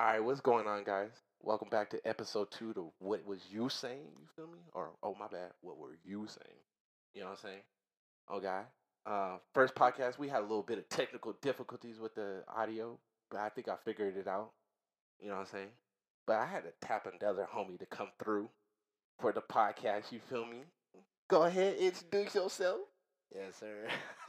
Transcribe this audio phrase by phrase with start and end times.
[0.00, 1.10] All right, what's going on, guys?
[1.42, 4.06] Welcome back to episode two to what was you saying?
[4.18, 4.60] You feel me?
[4.72, 6.56] Or oh my bad, what were you saying?
[7.12, 7.60] You know what I'm saying?
[8.32, 8.60] Okay.
[9.04, 12.98] Uh, first podcast, we had a little bit of technical difficulties with the audio,
[13.30, 14.52] but I think I figured it out.
[15.20, 15.68] You know what I'm saying?
[16.26, 18.48] But I had to tap another homie to come through
[19.20, 20.12] for the podcast.
[20.12, 20.62] You feel me?
[21.28, 22.78] Go ahead, introduce yourself.
[23.34, 23.86] Yes, sir.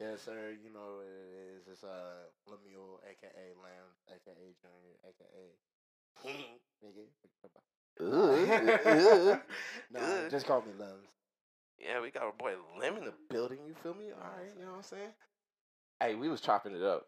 [0.00, 0.54] yes, sir.
[0.62, 1.68] You know what it is.
[1.70, 5.54] It's uh Lemuel, aka Lamb, aka Junior, aka
[6.84, 7.06] Nigga.
[9.92, 11.08] no, just call me Lums.
[11.78, 13.58] Yeah, we got our boy Lim in the building.
[13.66, 14.10] You feel me?
[14.12, 15.10] All right, you know what I'm saying?
[16.00, 17.06] Hey, we was chopping it up.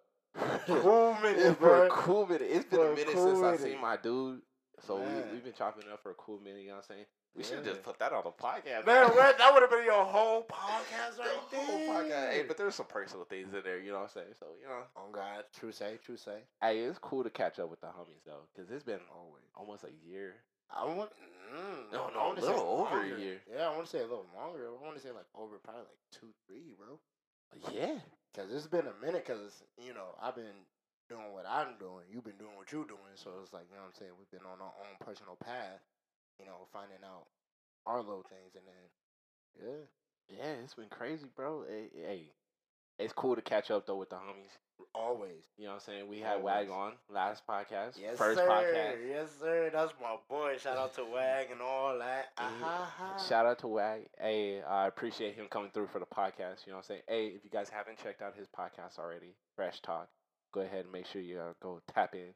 [0.68, 1.88] Cool minute, It's for a bro.
[1.88, 2.48] cool minute.
[2.50, 3.72] It's been For a minute cool since I minute.
[3.72, 4.42] seen my dude.
[4.86, 6.96] So we, we've been chopping it up for a cool minute, you know what I'm
[6.96, 7.06] saying?
[7.36, 8.86] We should have just put that on the podcast.
[8.86, 9.38] Man, what?
[9.38, 12.04] That would have been your whole podcast The right whole there.
[12.04, 12.32] podcast.
[12.32, 14.34] Hey, but there's some personal things in there, you know what I'm saying?
[14.38, 14.82] So, you know.
[14.96, 16.38] Oh God, true say, true say.
[16.62, 19.42] Hey, it's cool to catch up with the homies, though, because it's been Always.
[19.56, 20.34] almost a year.
[20.70, 21.10] I want.
[21.54, 23.40] Mm, No, I no, a little over a year.
[23.52, 24.66] Yeah, I want to say a little longer.
[24.70, 26.98] I want to say like over probably like two, three, bro.
[27.70, 27.98] Yeah.
[28.34, 29.24] Cause it's been a minute.
[29.26, 30.66] Cause you know I've been
[31.08, 32.02] doing what I'm doing.
[32.10, 33.14] You've been doing what you're doing.
[33.14, 34.10] So it's like you know what I'm saying.
[34.18, 35.78] We've been on our own personal path.
[36.38, 37.26] You know, finding out
[37.86, 38.84] our little things, and then
[40.28, 41.64] yeah, Yeah, it's been crazy, bro.
[41.68, 42.22] Hey, hey,
[42.98, 44.50] it's cool to catch up, though, with the homies.
[44.94, 45.44] always.
[45.56, 46.08] You know what I'm saying?
[46.08, 47.98] We had Wag on last podcast.
[48.00, 48.48] Yes, first sir.
[48.48, 48.96] podcast.
[49.08, 49.70] Yes, sir.
[49.72, 50.56] That's my boy.
[50.58, 52.26] Shout out to Wag and all that.
[52.38, 53.24] Ah-ha-ha.
[53.28, 54.06] Shout out to Wag.
[54.18, 56.66] Hey, I appreciate him coming through for the podcast.
[56.66, 57.02] You know what I'm saying?
[57.08, 60.08] Hey, if you guys haven't checked out his podcast already, Fresh Talk,
[60.52, 62.32] go ahead and make sure you uh, go tap in.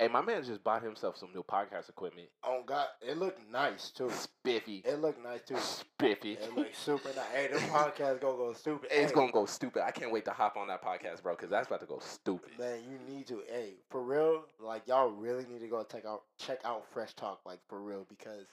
[0.00, 2.26] Hey, my man just bought himself some new podcast equipment.
[2.42, 4.10] Oh God, it looked nice too.
[4.10, 4.82] Spiffy.
[4.84, 5.56] It looked nice too.
[5.56, 6.32] Spiffy.
[6.32, 7.26] It looked super nice.
[7.32, 8.88] Hey, this podcast gonna go stupid.
[8.90, 9.84] It's Hey, gonna go stupid.
[9.84, 12.50] I can't wait to hop on that podcast, bro, because that's about to go stupid.
[12.58, 13.42] Man, you need to.
[13.48, 17.40] Hey, for real, like y'all really need to go check out check out Fresh Talk,
[17.46, 18.46] like for real, because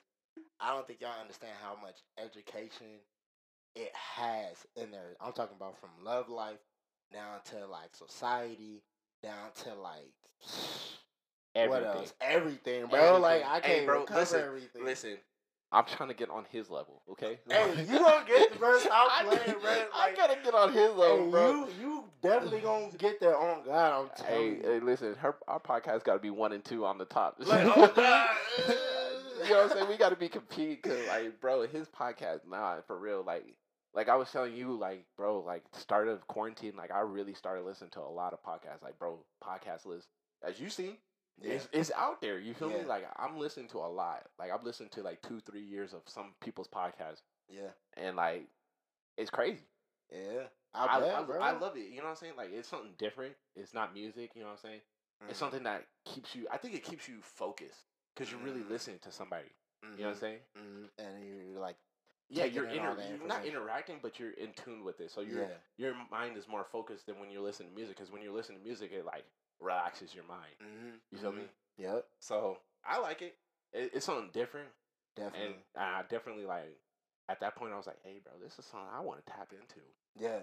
[0.60, 3.00] I don't think y'all understand how much education
[3.76, 5.16] it has in there.
[5.20, 6.60] I'm talking about from love life
[7.12, 8.84] down to like society,
[9.24, 10.14] down to like
[11.56, 11.86] Everything.
[11.88, 12.14] what else?
[12.22, 13.00] Everything, bro.
[13.00, 13.22] Everything.
[13.22, 14.86] Like I can't bro, even cover listen, everything.
[14.86, 15.18] Listen,
[15.74, 17.40] I'm trying to get on his level, okay?
[17.50, 19.72] Hey, you gonna get the Stop I- playing, bro.
[19.94, 21.52] I Like, gotta get on his level, hey, bro.
[21.52, 24.02] you you definitely gonna get there on God.
[24.04, 24.62] I'm telling Hey, you.
[24.64, 27.36] hey, listen, her our podcast got to be one and two on the top.
[27.46, 28.30] Like, oh, God.
[29.44, 29.90] you know what I'm saying?
[29.90, 33.46] We got to be competing because, like, bro, his podcast, nah, for real, like,
[33.94, 37.66] like I was telling you, like, bro, like, start of quarantine, like, I really started
[37.66, 40.08] listening to a lot of podcasts, like, bro, podcast list,
[40.48, 41.00] as you see,
[41.40, 41.54] Yeah.
[41.54, 42.40] it's, it's out there.
[42.40, 42.84] You feel me?
[42.88, 44.28] Like, I'm listening to a lot.
[44.40, 48.48] Like, I've listened to like two, three years of some people's podcasts, Yeah, and like,
[49.18, 49.64] it's crazy.
[50.12, 50.44] yeah.
[50.74, 51.40] I, I, bet, I, bro.
[51.42, 51.90] I love it.
[51.90, 52.34] You know what I'm saying?
[52.38, 53.34] Like, it's something different.
[53.58, 54.32] It's not music.
[54.36, 54.82] You know what I'm saying?
[55.30, 55.40] It's Mhm.
[55.40, 56.48] something that keeps you.
[56.50, 57.82] I think it keeps you focused
[58.16, 58.70] because you're really Mm.
[58.70, 59.50] listening to somebody.
[59.84, 60.20] You know what I'm Mhm.
[60.20, 60.40] saying?
[60.58, 60.90] Mhm.
[61.00, 61.76] And you're like,
[62.30, 65.12] Yeah, you're, in inter- you're not interacting, but you're in tune with it.
[65.12, 65.58] So your yeah.
[65.76, 67.98] your mind is more focused than when you're listening to music.
[67.98, 69.26] Because when you're listening to music, it like
[69.62, 70.56] relaxes your mind.
[70.62, 70.96] Mm-hmm.
[71.12, 71.44] You feel me?
[71.78, 73.36] Yep, So I like it.
[73.74, 74.68] it it's something different,
[75.16, 75.48] definitely.
[75.48, 76.78] and I definitely like.
[77.30, 79.52] At that point, I was like, "Hey, bro, this is something I want to tap
[79.54, 79.80] into."
[80.20, 80.40] yeah,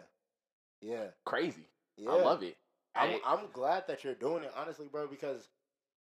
[0.80, 1.66] yeah, Crazy.
[1.96, 2.10] yeah.
[2.10, 2.56] I love it.
[2.94, 5.48] I'm, I'm glad that you're doing it, honestly, bro, because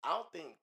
[0.02, 0.56] I don't think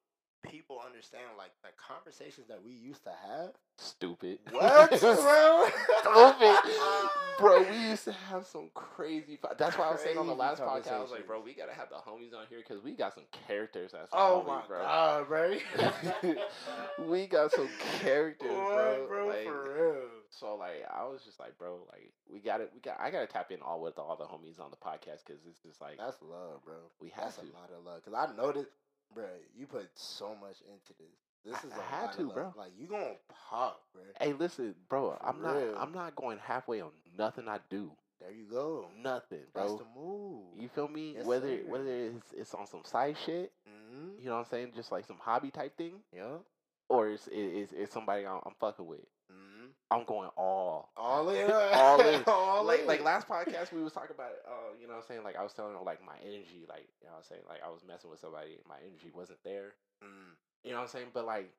[0.44, 3.52] people understand like the conversations that we used to have.
[3.78, 4.40] stupid.
[4.52, 5.68] What, bro?
[6.02, 6.58] Stupid.
[7.40, 9.38] bro, we used to have some crazy.
[9.38, 11.54] po- That's why I was saying on the last podcast, I was like, bro, we
[11.54, 14.62] gotta have the homies on here because we got some characters as Oh homies, my
[14.68, 14.82] bro.
[14.82, 15.58] god, bro.
[17.08, 17.70] we got some
[18.02, 19.00] characters, bro.
[19.02, 20.02] What, bro, Like, for real.
[20.30, 22.72] so like, I was just like, bro, like, we got it.
[22.74, 23.00] We got.
[23.00, 25.82] I gotta tap in all with all the homies on the podcast because it's just
[25.82, 26.76] like That's love, bro.
[27.00, 27.42] we have That's to.
[27.44, 28.04] a lot of love.
[28.06, 28.70] Cause I noticed,
[29.14, 29.26] bro,
[29.58, 31.18] you put so much into this.
[31.44, 32.54] This is I a had to, bro.
[32.56, 33.16] Like you gonna
[33.50, 34.04] pop, bro.
[34.20, 35.18] Hey, listen, bro.
[35.20, 35.58] For I'm not.
[35.78, 37.92] I'm not going halfway on nothing I do.
[38.20, 38.86] There you go.
[39.04, 39.78] Nothing, That's bro.
[39.78, 40.44] the move.
[40.56, 41.16] You feel me?
[41.18, 41.64] Yes, whether sir.
[41.68, 44.10] whether it's, it's on some side shit, mm-hmm.
[44.20, 46.38] you know what I'm saying, just like some hobby type thing, Yeah.
[46.88, 49.00] or it's it's, it's somebody I'm, I'm fucking with.
[49.92, 50.00] Mm-hmm.
[50.00, 50.90] I'm going all.
[50.98, 51.52] All in.
[51.74, 52.24] All in.
[52.28, 52.88] All like in.
[52.88, 55.44] like last podcast we was talking about uh you know what I'm saying like I
[55.44, 57.82] was telling her like my energy like you know what I'm saying like I was
[57.88, 59.74] messing with somebody my energy wasn't there
[60.04, 60.34] Mm.
[60.64, 61.52] you know what I'm saying but like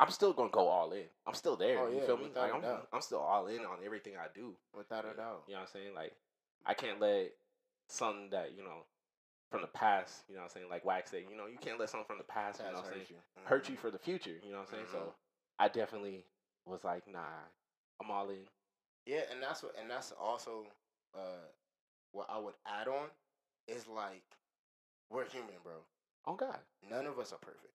[0.00, 2.62] I'm still gonna go all in I'm still there Oh, you feel me like I'm.
[2.92, 5.44] I'm still all in on everything I do Without a doubt.
[5.46, 6.12] you know what I'm saying like
[6.66, 7.32] I can't let
[7.88, 8.82] something that you know
[9.52, 11.78] from the past you know what I'm saying like Wag said you know you can't
[11.78, 13.16] let something from the past you know what I'm saying you.
[13.44, 15.12] hurt you for the future you know what I'm saying so Mhm.
[15.60, 16.24] I definitely
[16.66, 17.42] was like nah
[18.02, 18.38] I'm all in
[19.06, 20.66] Yeah, and that's what, and that's also
[21.14, 21.46] uh,
[22.12, 23.08] what I would add on
[23.68, 24.22] is like
[25.10, 25.72] we're human, bro.
[26.26, 26.58] Oh God.
[26.88, 27.74] None of us are perfect.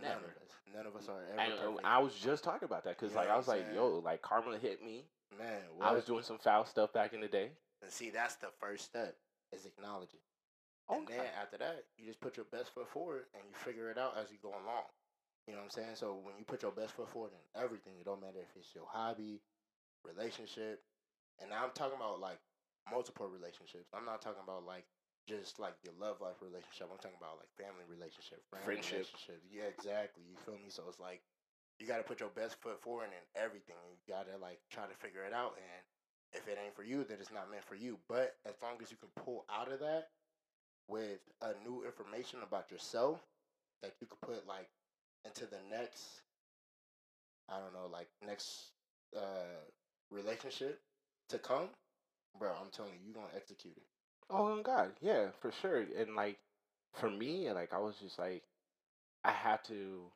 [0.00, 0.24] None Never.
[0.24, 0.52] of us.
[0.74, 1.86] None of us are ever uh, perfect.
[1.86, 3.74] I was just talking about that because like I was like, saying?
[3.76, 5.04] yo, like karma hit me.
[5.38, 7.50] Man, I was doing some foul stuff back in the day.
[7.82, 9.14] And see, that's the first step
[9.52, 10.20] is acknowledging.
[10.90, 13.98] And then after that, you just put your best foot forward and you figure it
[13.98, 14.88] out as you go along.
[15.48, 15.96] You know what I'm saying?
[15.96, 18.76] So when you put your best foot forward in everything, it don't matter if it's
[18.76, 19.40] your hobby,
[20.04, 20.84] relationship,
[21.40, 22.36] and I'm talking about like
[22.84, 23.88] multiple relationships.
[23.96, 24.84] I'm not talking about like
[25.24, 26.92] just like your love life relationship.
[26.92, 29.08] I'm talking about like family relationship, friend Friendship.
[29.08, 29.40] relationship.
[29.48, 30.28] Yeah, exactly.
[30.28, 30.68] You feel me?
[30.68, 31.24] So it's like
[31.80, 33.80] you got to put your best foot forward in everything.
[33.88, 35.56] You got to like try to figure it out.
[35.56, 35.80] And
[36.36, 37.96] if it ain't for you, then it's not meant for you.
[38.04, 40.12] But as long as you can pull out of that
[40.88, 43.24] with a new information about yourself
[43.80, 44.68] that you could put like
[45.24, 46.22] into the next,
[47.48, 48.72] I don't know, like next
[49.16, 49.64] uh
[50.10, 50.80] relationship
[51.28, 51.68] to come,
[52.38, 53.82] bro, I'm telling you, you gonna execute it.
[54.30, 55.84] Oh God, yeah, for sure.
[55.98, 56.38] And like
[56.94, 58.42] for me, like I was just like,
[59.24, 60.10] I had to,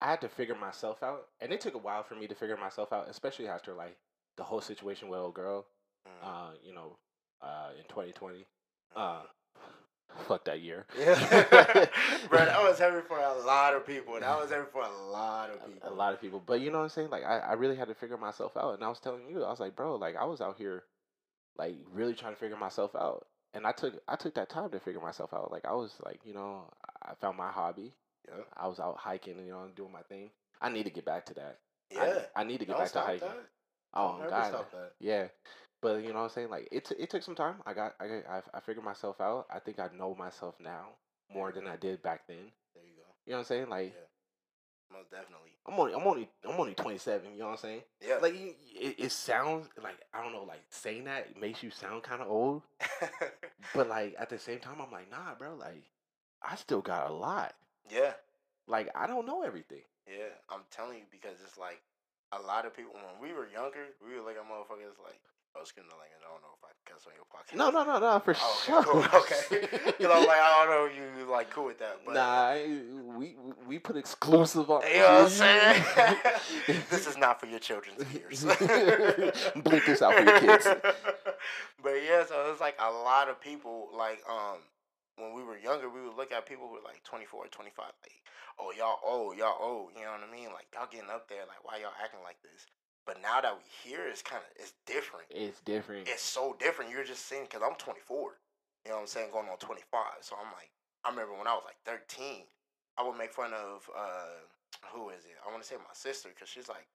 [0.00, 2.56] I had to figure myself out, and it took a while for me to figure
[2.56, 3.96] myself out, especially after like
[4.36, 5.66] the whole situation with old girl.
[6.06, 6.26] Mm.
[6.28, 6.98] Uh, you know,
[7.42, 8.46] uh, in 2020.
[8.94, 9.22] Uh,
[10.16, 10.86] fuck that year.
[10.98, 11.14] Yeah,
[12.28, 14.18] bro, that was heavy for a lot of people.
[14.18, 15.88] That was heavy for a lot of people.
[15.88, 16.42] a lot of people.
[16.44, 17.10] But you know what I'm saying?
[17.10, 18.74] Like I, I really had to figure myself out.
[18.74, 20.84] And I was telling you, I was like, bro, like I was out here
[21.58, 23.26] like really trying to figure myself out.
[23.54, 25.50] And I took I took that time to figure myself out.
[25.52, 26.64] Like I was like, you know,
[27.02, 27.92] I found my hobby.
[28.28, 28.42] Yeah.
[28.56, 30.30] I was out hiking and you know, doing my thing.
[30.60, 31.58] I need to get back to that.
[31.92, 33.28] Yeah, I, need to get don't back to hiking.
[33.28, 33.46] that.
[33.94, 34.64] Oh God.
[34.98, 35.28] Yeah.
[35.86, 36.50] But you know what I'm saying?
[36.50, 37.56] Like it, t- it took some time.
[37.64, 39.46] I got I, got, I I figured myself out.
[39.54, 40.86] I think I know myself now
[41.32, 42.50] more than I did back then.
[42.74, 43.04] There you go.
[43.24, 43.68] You know what I'm saying?
[43.68, 44.96] Like Yeah.
[44.98, 45.52] Most definitely.
[45.64, 47.32] I'm only I'm only I'm only 27.
[47.34, 47.82] You know what I'm saying?
[48.04, 48.16] Yeah.
[48.20, 50.42] Like it, it sounds like I don't know.
[50.42, 52.62] Like saying that makes you sound kind of old,
[53.74, 55.54] but like at the same time, I'm like, nah, bro.
[55.54, 55.84] Like
[56.42, 57.54] I still got a lot.
[57.88, 58.14] yeah.
[58.66, 59.82] Like I don't know everything.
[60.08, 61.80] Yeah, I'm telling you because it's like
[62.32, 65.20] a lot of people when we were younger, we were like a motherfuckers like,
[65.56, 67.56] oh, excuse me, like I don't know if I can cuss on your podcast.
[67.56, 68.78] No, no, no, no, for Oh, sure.
[68.80, 69.92] okay, cool, okay.
[70.00, 72.54] you know, like I don't know, if you like cool with that, but nah,
[73.18, 73.36] we
[73.66, 74.82] we put exclusive on.
[74.86, 75.28] You know what I'm
[76.66, 76.80] saying?
[76.90, 78.44] this is not for your children's ears.
[78.44, 80.66] Bleep this out for your kids.
[81.82, 84.58] but yeah, so it's like a lot of people like um
[85.18, 88.12] when we were younger, we would look at people who were like 24, 25, like,
[88.60, 90.52] oh y'all old, y'all old, you know what I mean?
[90.52, 92.66] Like y'all getting up there, like why y'all acting like this?
[93.06, 95.26] But now that we hear, it's kind of it's different.
[95.30, 96.08] It's different.
[96.08, 96.90] It's so different.
[96.90, 98.18] You're just saying because I'm 24,
[98.84, 100.02] you know what I'm saying, going on 25.
[100.20, 100.70] So I'm like,
[101.04, 102.42] I remember when I was like 13,
[102.98, 104.42] I would make fun of uh
[104.92, 105.38] who is it?
[105.46, 106.86] I want to say my sister because she's like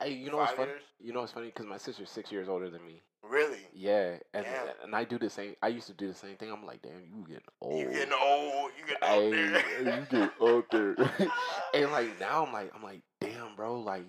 [0.00, 0.68] Hey, you know what's funny?
[0.68, 0.82] years?
[0.98, 1.46] You know what's funny?
[1.48, 3.02] Because my sister's six years older than me.
[3.22, 3.58] Really?
[3.74, 4.68] Yeah, and Damn.
[4.82, 5.54] and I do the same.
[5.62, 6.50] I used to do the same thing.
[6.50, 7.80] I'm like, damn, you getting old.
[7.80, 8.70] You getting old.
[8.78, 9.84] You getting Hey, up there.
[9.84, 10.96] you get up there.
[11.74, 14.06] and like now, I'm like, I'm like, damn, bro, like,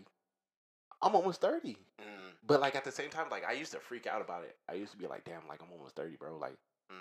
[1.01, 1.77] I'm almost thirty.
[2.00, 4.56] Mm, But like at the same time, like I used to freak out about it.
[4.69, 6.38] I used to be like, damn, like I'm almost thirty, bro.
[6.38, 6.57] Like
[6.92, 6.95] mm.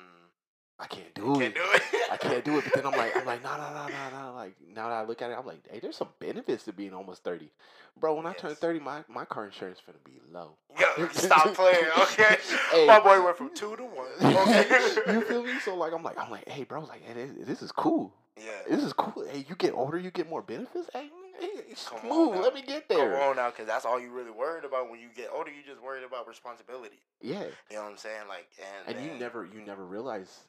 [0.78, 1.54] I can't do Can't it.
[1.54, 1.82] do it.
[2.10, 2.64] I can't do it.
[2.64, 4.34] But then I'm like, I'm like, no, no, no, no, no.
[4.34, 6.94] Like now that I look at it, I'm like, hey, there's some benefits to being
[6.94, 7.50] almost thirty,
[7.98, 8.14] bro.
[8.14, 10.56] When I turn thirty, my my car insurance is finna be low.
[10.78, 12.38] Yo, stop playing, okay?
[12.72, 12.86] Hey.
[12.86, 14.06] My boy went from two to one.
[14.48, 15.12] Okay.
[15.12, 15.52] you feel me?
[15.64, 18.14] So like, I'm like, I'm like, hey, bro, like, hey, this, this is cool.
[18.38, 18.44] Yeah.
[18.70, 19.26] This is cool.
[19.30, 20.88] Hey, you get older, you get more benefits.
[20.94, 21.10] Hey,
[21.40, 23.12] hey Come on Let me get there.
[23.12, 25.50] Come on now, because that's all you really worried about when you get older.
[25.50, 27.00] You just worried about responsibility.
[27.20, 28.28] Yeah, You know what I'm saying?
[28.28, 28.48] Like,
[28.86, 30.40] and and you never, you never realize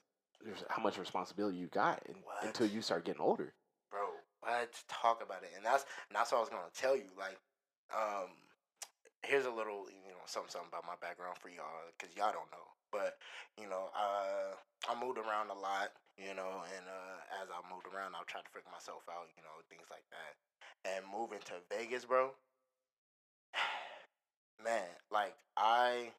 [0.69, 3.53] how much responsibility you got in, until you start getting older.
[3.89, 4.01] bro.
[4.41, 7.13] Let's talk about it, and that's and that's what I was gonna tell you.
[7.13, 7.37] Like,
[7.93, 8.33] um,
[9.21, 12.49] here's a little, you know, something something about my background for y'all, because y'all don't
[12.49, 12.65] know.
[12.89, 13.21] But
[13.53, 14.57] you know, uh,
[14.89, 18.49] I moved around a lot, you know, and uh, as I moved around, I tried
[18.49, 20.33] to figure myself out, you know, things like that.
[20.83, 22.31] And moving to Vegas, bro,
[24.63, 26.09] man, like I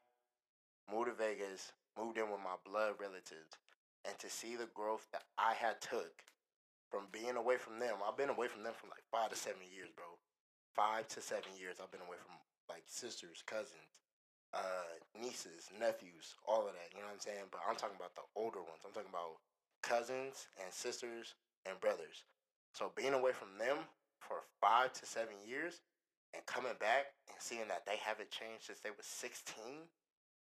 [0.91, 3.59] moved to Vegas, moved in with my blood relatives,
[4.07, 6.23] and to see the growth that I had took
[6.93, 7.97] from being away from them.
[8.05, 10.05] I've been away from them for like five to seven years, bro.
[10.75, 11.81] Five to seven years.
[11.81, 12.37] I've been away from
[12.69, 13.97] like sisters, cousins,
[14.53, 16.93] uh, nieces, nephews, all of that.
[16.93, 17.49] You know what I'm saying?
[17.51, 18.85] But I'm talking about the older ones.
[18.85, 19.41] I'm talking about
[19.81, 21.33] cousins and sisters
[21.65, 22.29] and brothers.
[22.73, 23.89] So being away from them
[24.27, 25.81] for five to seven years
[26.33, 29.63] and coming back and seeing that they haven't changed since they were 16,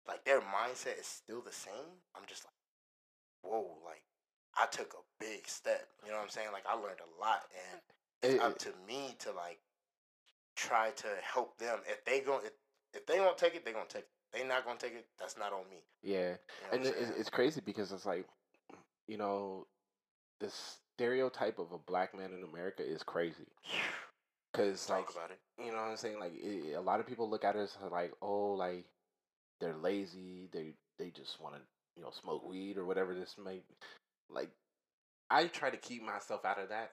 [0.06, 1.98] like their mindset is still the same.
[2.16, 2.54] I'm just like,
[3.42, 4.02] whoa, like
[4.56, 5.88] I took a big step.
[6.04, 6.48] You know what I'm saying?
[6.52, 7.80] Like I learned a lot, and
[8.22, 9.60] it's It- up to me to like
[10.56, 11.78] try to help them.
[11.88, 12.52] If they go, if,
[12.92, 14.10] if they won't take it, they're gonna take it.
[14.32, 15.06] They not gonna take it.
[15.18, 15.82] That's not on me.
[16.02, 16.36] Yeah, You know
[16.72, 18.26] and it's, it's crazy because it's like,
[19.08, 19.66] you know,
[20.38, 20.52] the
[21.00, 23.46] stereotype of a black man in America is crazy.
[24.52, 25.38] Cause Talk like about it.
[25.58, 28.12] you know what I'm saying, like it, a lot of people look at us like,
[28.20, 28.84] oh, like
[29.60, 30.48] they're lazy.
[30.52, 31.60] They they just want to
[31.96, 33.62] you know smoke weed or whatever this may.
[34.28, 34.50] Like
[35.30, 36.90] I try to keep myself out of that.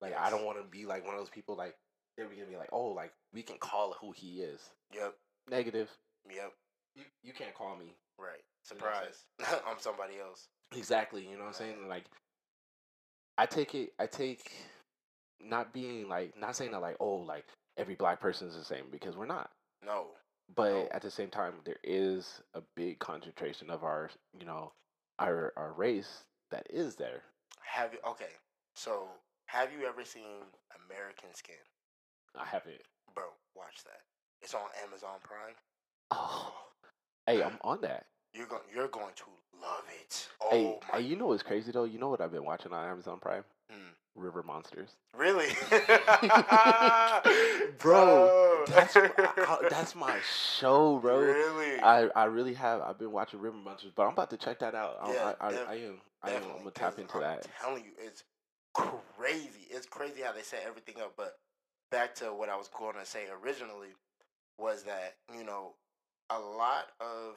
[0.00, 1.74] Like I don't want to be like one of those people like
[2.16, 4.70] they're gonna be like, oh, like we can call who he is.
[4.94, 5.14] Yep.
[5.50, 5.90] Negative.
[6.34, 6.52] Yep.
[6.96, 7.92] You you can't call me.
[8.18, 8.40] Right.
[8.70, 9.12] You know I'm
[9.42, 9.60] Surprise.
[9.68, 10.48] I'm somebody else.
[10.74, 11.22] Exactly.
[11.22, 11.88] You know what I'm saying?
[11.88, 12.04] Like,
[13.40, 13.94] I take it.
[13.98, 14.52] I take
[15.42, 17.46] not being like not saying that like oh like
[17.78, 19.50] every black person is the same because we're not.
[19.84, 20.08] No.
[20.54, 20.88] But No.
[20.92, 24.72] at the same time, there is a big concentration of our you know
[25.18, 27.22] our our race that is there.
[27.62, 28.34] Have you okay?
[28.74, 29.08] So
[29.46, 30.44] have you ever seen
[30.86, 31.54] American Skin,
[32.38, 32.82] I haven't.
[33.14, 33.24] bro?
[33.56, 34.02] Watch that.
[34.42, 35.54] It's on Amazon Prime.
[36.10, 36.52] Oh,
[37.26, 38.04] hey, I'm on that.
[38.34, 38.62] You're going.
[38.74, 39.24] You're going to
[39.60, 40.28] love it.
[40.50, 40.98] hey, Oh my.
[41.00, 41.84] hey, you know what's crazy though?
[41.84, 43.44] You know what I've been watching on Amazon Prime?
[43.70, 43.76] Hmm.
[44.16, 44.90] River Monsters.
[45.16, 45.46] Really,
[47.78, 50.18] Bro, That's I- that's my
[50.58, 51.20] show, bro.
[51.20, 52.80] Really, I, I really have.
[52.82, 54.98] I've been watching River Monsters, but I'm about to check that out.
[55.00, 56.00] I, Yeah, I, I, def- I am.
[56.22, 56.42] I am.
[56.42, 57.46] I'm gonna tap into I'm that.
[57.60, 58.24] telling you, it's
[58.74, 59.66] crazy.
[59.70, 61.14] It's crazy how they set everything up.
[61.16, 61.36] But
[61.90, 63.88] back to what I was going to say originally
[64.58, 65.74] was that you know
[66.30, 67.36] a lot of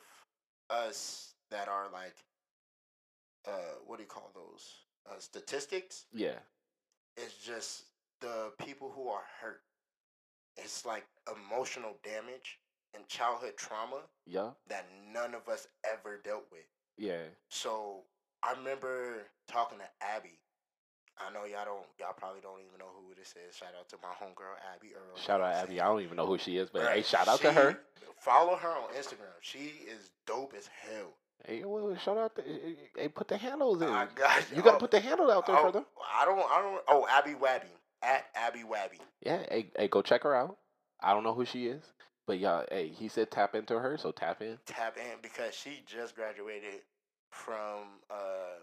[0.74, 2.16] us that are like
[3.48, 4.64] uh what do you call those
[5.10, 6.40] uh, statistics Yeah.
[7.18, 7.84] It's just
[8.22, 9.62] the people who are hurt.
[10.58, 12.58] It's like emotional damage
[12.96, 14.52] and childhood trauma Yeah.
[14.68, 16.66] that none of us ever dealt with.
[16.98, 17.24] Yeah.
[17.50, 18.06] So
[18.42, 20.40] I remember talking to Abby.
[21.18, 23.56] I know y'all don't, y'all probably don't even know who this is.
[23.56, 25.18] Shout out to my homegirl Abby Earl.
[25.18, 25.80] Shout out Abby.
[25.80, 27.80] I don't even know who she is, but hey, shout out to her.
[28.18, 29.36] Follow her on Instagram.
[29.42, 31.14] She is dope as hell.
[31.46, 32.36] Hey, well, shout out.
[32.36, 33.90] To, hey, hey, put the handles in.
[33.90, 35.86] I got you gotta oh, put the handle out there oh, for them.
[36.16, 36.84] I don't, I don't.
[36.88, 37.68] Oh, Abby Wabby
[38.02, 39.00] at Abby Wabby.
[39.22, 39.40] Yeah.
[39.50, 40.58] Hey, hey, go check her out.
[41.02, 41.84] I don't know who she is,
[42.26, 42.66] but y'all.
[42.72, 44.58] Hey, he said tap into her, so tap in.
[44.66, 46.82] Tap in because she just graduated
[47.30, 48.62] from uh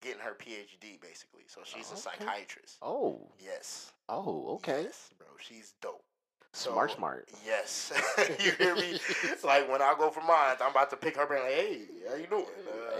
[0.00, 1.42] getting her PhD basically.
[1.46, 2.00] So she's a Okay.
[2.00, 2.78] psychiatrist.
[2.82, 3.20] Oh.
[3.38, 3.92] Yes.
[4.08, 4.60] Oh.
[4.66, 5.26] Yes, bro.
[5.38, 6.02] She's dope.
[6.52, 7.28] Smart, So, smart.
[7.46, 7.92] Yes.
[8.44, 8.98] you hear me?
[9.24, 11.80] It's like when I go for mine, I'm about to pick her brain like, hey,
[12.08, 12.46] how you doing?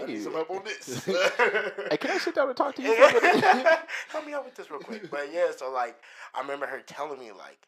[0.01, 1.03] Uh, need some help on this.
[1.89, 3.77] Hey, can I sit down and talk to you a?
[4.09, 5.11] Help me out with this real quick.
[5.11, 5.97] But yeah, so like
[6.33, 7.67] I remember her telling me like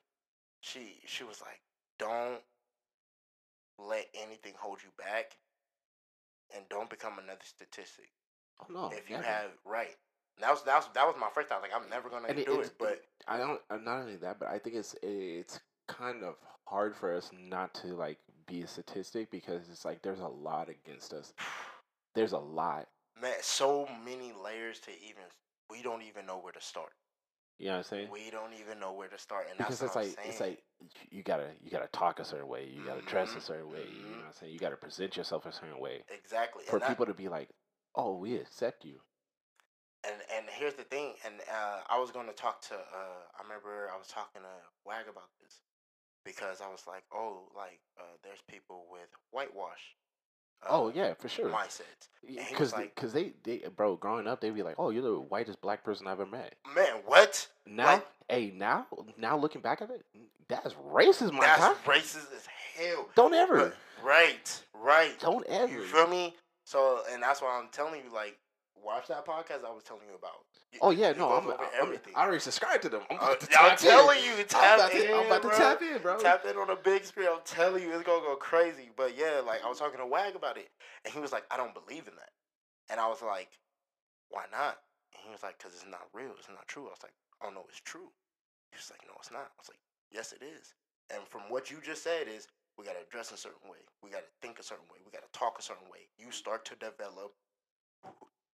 [0.61, 1.59] she she was like,
[1.99, 2.39] Don't
[3.77, 5.35] let anything hold you back
[6.55, 8.09] and don't become another statistic.
[8.61, 8.89] Oh no.
[8.91, 9.27] if you never.
[9.27, 9.95] have right.
[10.41, 11.61] That was that was that was my first thought.
[11.61, 13.61] Like I'm never gonna And do it's- it, but I don't.
[13.69, 17.73] uh, Not only that, but I think it's it's kind of hard for us not
[17.75, 18.17] to like
[18.47, 21.33] be a statistic because it's like there's a lot against us.
[22.15, 22.87] There's a lot.
[23.21, 25.23] man, so many layers to even
[25.69, 26.91] we don't even know where to start.
[27.59, 28.07] You know what I'm saying?
[28.11, 30.57] We don't even know where to start, and because that's it's like I'm it's saying.
[30.57, 30.63] like
[31.11, 32.65] you gotta you gotta talk a certain way.
[32.65, 33.85] You gotta dress a Mhm, certain way.
[33.85, 34.17] You know mhm.
[34.19, 34.53] what I'm saying?
[34.53, 37.49] You gotta present yourself a certain way exactly for and people to be like,
[37.95, 38.99] oh, we accept you.
[40.05, 42.73] And and here's the thing, and uh, I was going to talk to.
[42.73, 44.47] Uh, I remember I was talking to
[44.85, 45.61] Wag about this
[46.25, 49.95] because I was like, oh, like uh, there's people with whitewash.
[50.61, 51.49] Uh, oh yeah, for sure.
[51.49, 52.09] mindsets.
[52.49, 55.61] Because like- because they, they bro growing up they'd be like, oh, you're the whitest
[55.61, 56.55] black person I've ever met.
[56.75, 57.47] Man, what?
[57.65, 60.05] Now, Like- hey, now now looking back at it,
[60.49, 61.73] that's racist, my That's guy.
[61.93, 62.45] racist as
[62.75, 63.07] hell.
[63.15, 63.73] Don't ever.
[64.03, 65.17] Right, right.
[65.21, 65.71] Don't ever.
[65.71, 66.35] You feel me?
[66.65, 68.37] So, and that's why I'm telling you, like,
[68.81, 70.31] watch that podcast I was telling you about.
[70.71, 71.97] You- Oh yeah, no, I'm, I'm.
[72.15, 73.03] I already subscribed to them.
[73.09, 74.23] I'm, Uh, about to I'm tap telling in.
[74.25, 76.17] you, I'm tap about to, in, I'm about to tap in, bro.
[76.19, 77.27] Tap in on a big screen.
[77.31, 78.89] I'm telling you, it's gonna go crazy.
[78.95, 80.69] But yeah, like I was talking to Wag about it,
[81.05, 82.31] and he was like, "I don't believe in that,"
[82.89, 83.49] and I was like,
[84.29, 84.79] "Why not?"
[85.13, 86.31] And he was like, "Cause it's not real.
[86.39, 88.09] It's not true." I was like, "Oh no, it's true."
[88.71, 89.79] He was like, "No, it's not." I was like,
[90.11, 90.73] "Yes, it is."
[91.13, 93.77] And from what you just said is, we gotta dress a certain way.
[94.03, 94.99] We gotta think a certain way.
[95.05, 95.99] We gotta talk a certain way.
[96.17, 97.33] You start to develop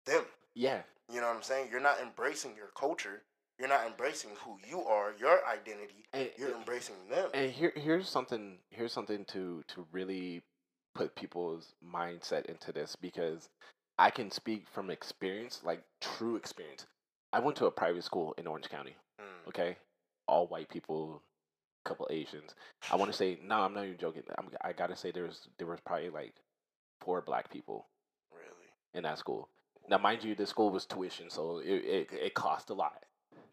[0.06, 0.24] them.
[0.56, 0.82] Yeah,
[1.14, 1.68] You know what I'm saying?
[1.72, 3.22] You're not embracing your culture.
[3.60, 6.06] You're not embracing who you are, your identity.
[6.14, 7.30] and, You're embracing them.
[7.34, 10.42] and here here's something here's something to to really
[10.96, 13.50] put people's mindset into this because
[14.00, 16.86] I can speak from experience, like true experience.
[17.34, 18.96] I went to a private school in Orange County.
[19.20, 19.48] Mm.
[19.50, 19.78] Okay,
[20.28, 21.22] all white people,
[21.88, 22.56] couple Asians.
[22.92, 24.24] I want to say no, I'm not even joking.
[24.38, 26.34] I'm, I gotta say there's there was probably like
[27.00, 27.88] four black people
[28.32, 28.70] Really?
[28.94, 29.50] in that school.
[29.90, 33.04] Now, mind you, this school was tuition, so it, it it cost a lot.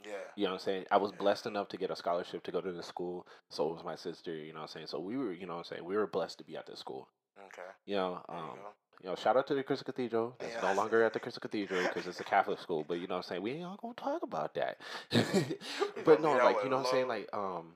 [0.04, 0.12] Yeah.
[0.36, 0.84] You know what I'm saying?
[0.90, 3.26] I was blessed enough to get a scholarship to go to the school.
[3.48, 4.34] So was my sister.
[4.34, 4.86] You know what I'm saying?
[4.88, 5.84] So we were, you know what I'm saying?
[5.84, 7.08] We were blessed to be at this school.
[7.38, 7.68] Okay.
[7.86, 8.68] You know, There you um, go.
[9.02, 10.36] You know, shout out to the Crystal Cathedral.
[10.40, 12.84] It's no longer at the Crystal Cathedral because it's a Catholic school.
[12.86, 13.42] But you know what I'm saying?
[13.42, 14.78] We ain't all gonna talk about that.
[16.04, 17.08] but no, like you know what I'm saying?
[17.08, 17.74] Like um,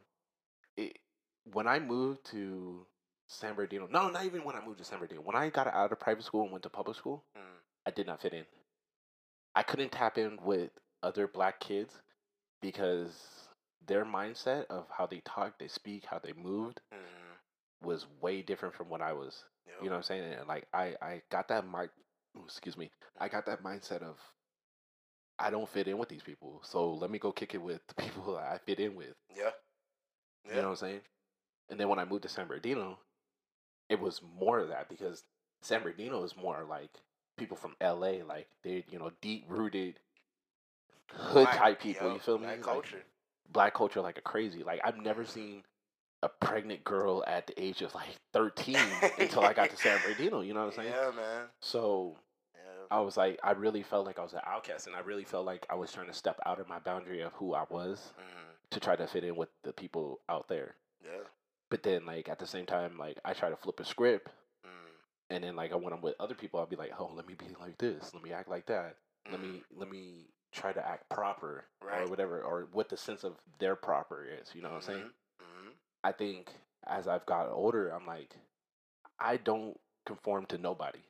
[0.79, 0.99] it,
[1.53, 2.87] when I moved to
[3.27, 5.21] San Bernardino, no, not even when I moved to San Bernardino.
[5.23, 7.41] When I got out of private school and went to public school, Mm.
[7.87, 8.45] I did not fit in.
[9.55, 10.71] I couldn't tap in with
[11.03, 11.95] other black kids
[12.61, 13.49] because
[13.87, 17.39] their mindset of how they talk, they speak, how they moved Mm.
[17.87, 19.45] was way different from what I was.
[19.67, 19.77] Yep.
[19.83, 20.33] You know what I'm saying?
[20.33, 21.91] And like I, I got that mic
[22.45, 22.91] excuse me.
[23.19, 24.17] I got that mindset of
[25.39, 26.61] I don't fit in with these people.
[26.65, 29.15] So let me go kick it with the people that I fit in with.
[29.37, 29.51] Yeah.
[30.47, 30.57] Yeah.
[30.57, 31.01] You know what I'm saying?
[31.71, 32.99] And then when I moved to San Bernardino,
[33.89, 35.23] it was more of that because
[35.63, 36.91] San Bernardino is more like
[37.37, 39.99] people from LA, like they're, you know, deep rooted
[41.13, 42.47] hood type people, you feel me?
[42.47, 43.03] that Like, culture.
[43.53, 44.63] black culture like a crazy.
[44.63, 45.63] Like I've never seen
[46.23, 48.77] a pregnant girl at the age of like 13
[49.19, 50.41] until I got to San Bernardino.
[50.41, 50.93] You know what I'm saying?
[50.95, 51.45] Yeah, man.
[51.61, 52.17] So
[52.55, 52.61] Yeah.
[52.91, 55.47] I was like, I really felt like I was an outcast, and I really felt
[55.47, 58.48] like I was trying to step out of my boundary of who I was Mm.
[58.71, 60.75] To try to fit in with the people out there.
[61.05, 61.25] Yeah.
[61.71, 64.29] But then, like at the same time, like I try to flip a script,
[64.65, 64.91] Mm.
[65.31, 67.47] and then like when I'm with other people, I'll be like, oh, let me be
[67.61, 68.97] like this, let me act like that,
[69.31, 69.53] let Mm.
[69.53, 72.01] me let me try to act proper Right.
[72.03, 74.55] or whatever, or what the sense of their proper is.
[74.55, 75.13] You know what I'm saying?
[75.43, 75.73] Mhm.
[76.05, 76.51] I think
[76.87, 78.35] as I've got older, I'm like,
[79.19, 81.03] I don't conform to nobody.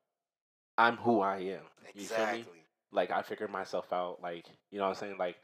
[0.77, 1.45] I'm who I am.
[1.95, 2.41] You feel me?
[2.41, 2.65] Exactly.
[2.91, 4.21] Like I figured myself out.
[4.21, 5.19] Like you know what I'm saying.
[5.19, 5.41] Like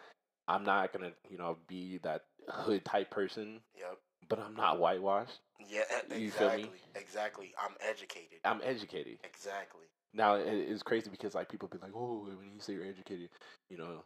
[0.49, 3.99] I'm not gonna you know be that hood type person, Yep.
[4.29, 5.41] but I'm not whitewashed.
[5.69, 5.83] Yeah.
[6.15, 6.55] You feel me?
[6.65, 6.81] Exactly.
[6.95, 7.55] Exactly.
[7.59, 8.39] I'm educated.
[8.45, 9.19] I'm educated.
[9.25, 9.87] Exactly.
[10.13, 13.31] Now it's crazy because like people be like, oh, when you say you're educated,
[13.71, 14.05] you know,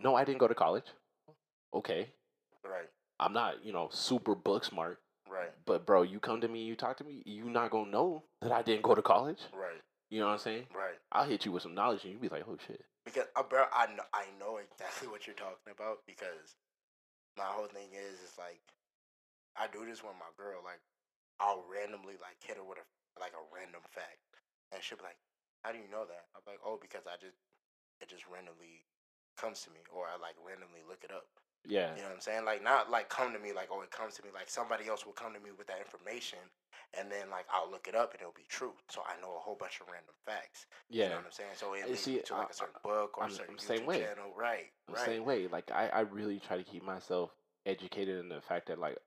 [0.00, 0.86] no, I didn't go to college.
[1.72, 2.08] Okay,
[2.64, 2.88] Right.
[3.20, 4.98] I'm not you know super book smart,
[5.30, 5.50] Right.
[5.66, 8.50] but bro, you come to me, you talk to me, you not gonna know that
[8.50, 9.38] I didn't go to college.
[9.54, 9.80] Right.
[10.10, 10.66] You know what I'm saying?
[10.74, 10.98] Right.
[11.12, 12.82] I'll hit you with some knowledge and you be like, oh shit.
[13.04, 16.58] Because uh, bro, I know, I know exactly what you're talking about because
[17.36, 18.60] my whole thing is is like
[19.56, 20.60] I do this with my girl.
[20.62, 20.82] Like
[21.40, 22.86] I'll randomly like hit her with a
[23.18, 24.20] like a random fact,
[24.72, 25.20] and she'll be like,
[25.64, 27.40] "How do you know that?" I'm like, "Oh, because I just
[28.00, 28.84] it just randomly
[29.40, 31.26] comes to me, or I like randomly look it up."
[31.64, 31.92] Yeah.
[31.96, 32.44] You know what I'm saying?
[32.44, 35.04] Like not like come to me like oh it comes to me like somebody else
[35.04, 36.40] will come to me with that information,
[36.98, 38.72] and then like I'll look it up and it'll be true.
[38.88, 40.66] So I know a whole bunch of random facts.
[40.88, 41.08] You Yeah.
[41.10, 41.50] know what I'm saying?
[41.54, 43.86] So it You see, to like a certain book or I'm- a certain I'm YouTube
[43.86, 44.00] way.
[44.00, 44.32] channel.
[44.34, 44.72] Right.
[44.88, 45.04] I'm right.
[45.04, 45.46] same way.
[45.46, 47.30] Like I, I really try to keep myself
[47.66, 48.98] educated in the fact that like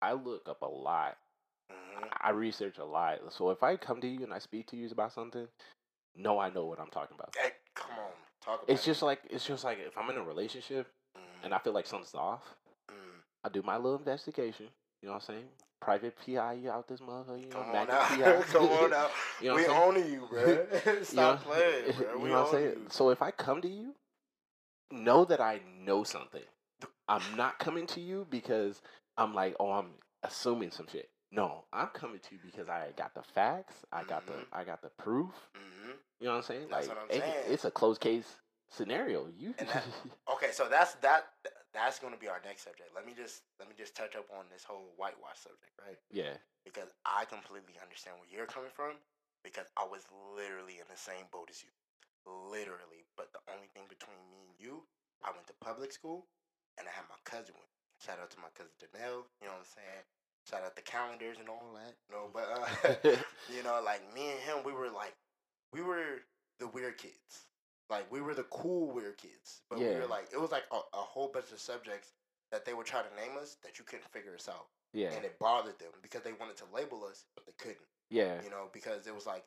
[0.00, 1.16] I look up a lot.
[1.70, 3.32] hmm I research a lot.
[3.32, 5.46] So if I come to you and I speak to you about something,
[6.16, 7.34] no, I know what I'm talking about.
[7.40, 8.10] Hey, come on,
[8.44, 8.86] talk about It's it.
[8.86, 11.86] just like it's just like if I'm in a relationship Mhm, and I feel like
[11.86, 12.42] something's off,
[12.90, 13.22] mhm.
[13.44, 14.68] I do my little investigation.
[15.02, 15.44] You know what I'm saying?
[15.80, 17.40] Private PI you out this motherfucker.
[17.42, 18.42] You know, Come on PI.
[18.52, 19.08] come on now.
[19.40, 19.70] You know what we I'm saying?
[19.82, 20.66] owning you, bro.
[20.96, 22.22] You Stop know- playing, bro.
[22.22, 22.64] You know what I'm saying?
[22.76, 22.86] you.
[22.90, 23.94] So if I come to you,
[24.92, 26.42] know that I know something.
[27.08, 28.80] I'm not coming to you because
[29.16, 29.90] I'm like, oh, I'm
[30.22, 31.08] assuming some shit.
[31.32, 33.74] No, I'm coming to you because I got the facts.
[33.90, 34.26] I got Mhm.
[34.28, 35.30] the I got the proof.
[35.54, 36.68] hmm You know what I'm saying?
[36.70, 38.26] That's like what I'm it- it's a closed case
[38.68, 39.26] scenario.
[39.36, 39.84] You that-
[40.34, 41.26] Okay, so that's that.
[41.72, 42.92] That's going to be our next subject.
[42.92, 45.96] Let me just let me just touch up on this whole whitewash subject, right?
[46.12, 46.36] yeah.
[46.64, 49.00] because I completely understand where you're coming from
[49.40, 50.04] because I was
[50.36, 51.72] literally in the same boat as you.
[52.28, 53.08] Literally.
[53.16, 54.84] But the only thing between me and you,
[55.24, 56.28] I went to public school
[56.78, 57.80] and I had my cousin with me.
[58.04, 60.04] Shout out to my cousin Danelle, you know what I'm saying?
[60.48, 61.94] Shout out the calendars and all that.
[62.10, 62.94] No, but uh
[63.54, 65.14] you know, like me and him, we were like
[65.72, 66.22] we were
[66.58, 67.46] the weird kids.
[67.92, 69.60] Like we were the cool weird kids.
[69.70, 72.08] But we were like it was like a, a whole bunch of subjects
[72.50, 75.10] that they would try to name us that you couldn't figure us out yeah.
[75.12, 77.78] and it bothered them because they wanted to label us, but they couldn't.
[78.10, 78.40] Yeah.
[78.44, 79.44] You know, because it was like,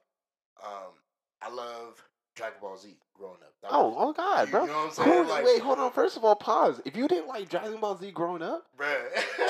[0.63, 0.93] um,
[1.41, 2.03] I love
[2.35, 3.53] Dragon Ball Z growing up.
[3.61, 4.61] That Oh, was- oh God, you, bro.
[4.63, 5.91] You know what I'm Who- Like, wait, hold on.
[5.91, 6.81] First of all, pause.
[6.85, 8.87] If you didn't like Dragon Ball Z growing up, bro,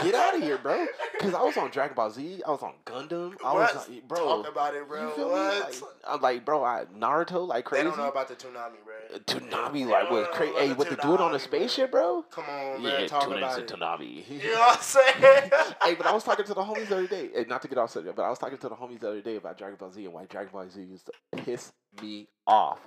[0.04, 0.86] get out of here, bro.
[1.16, 2.44] Because I was on Dragon Ball Z.
[2.46, 3.34] I was on Gundam.
[3.44, 4.44] I was, on, bro.
[4.44, 5.08] Talk about it, bro.
[5.10, 5.56] You feel what?
[5.56, 5.60] me?
[5.62, 5.76] Like,
[6.08, 7.84] I'm like, bro, I, Naruto like crazy.
[7.86, 8.94] they don't know about the Toonami, bro.
[9.16, 10.52] Uh, Toonami like crazy.
[10.52, 12.24] about Hey, with the dude on the spaceship, bro.
[12.30, 13.08] Come on, Yeah, man.
[13.08, 13.68] Talk tune about it.
[13.68, 14.30] Toonami.
[14.44, 15.16] You know what I'm saying?
[15.84, 17.30] hey, but I was talking to the homies the other day.
[17.34, 19.22] eh, Not to get off subject, but I was talking to the homies the other
[19.22, 22.80] day about Dragon Ball Z and why Dragon Ball Z used to piss me off,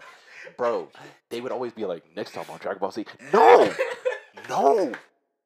[0.56, 0.88] bro.
[1.30, 3.72] They would always be like, "Next time on Dragon Ball Z." No,
[4.48, 4.92] no.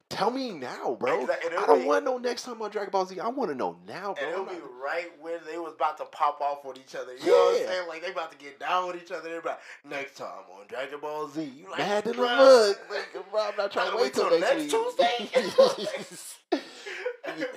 [0.09, 1.21] Tell me now, bro.
[1.21, 3.19] Exact- and I don't be- want no next time on Dragon Ball Z.
[3.19, 4.29] I want to know now, bro.
[4.29, 7.13] It'll be right when they was about to pop off with each other.
[7.15, 7.87] You know what I'm saying?
[7.87, 9.27] Like they about to get down with each other.
[9.27, 11.41] They're about next time on Dragon Ball Z.
[11.43, 12.75] You like Mad in the mud.
[12.91, 14.69] Like, bro, I'm not trying to wait till next, week.
[14.69, 15.29] Tuesday.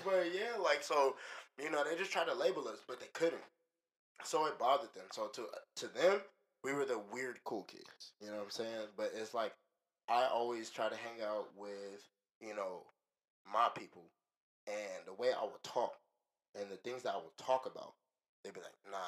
[0.04, 1.16] but yeah, like so,
[1.62, 3.42] you know, they just tried to label us, but they couldn't.
[4.24, 5.04] So it bothered them.
[5.12, 6.20] So to to them,
[6.64, 8.12] we were the weird cool kids.
[8.20, 8.86] You know what I'm saying?
[8.96, 9.52] But it's like
[10.08, 12.08] I always try to hang out with
[12.40, 12.82] you know
[13.52, 14.04] my people,
[14.66, 15.94] and the way I would talk
[16.58, 17.94] and the things that I would talk about,
[18.42, 18.98] they'd be like, nah.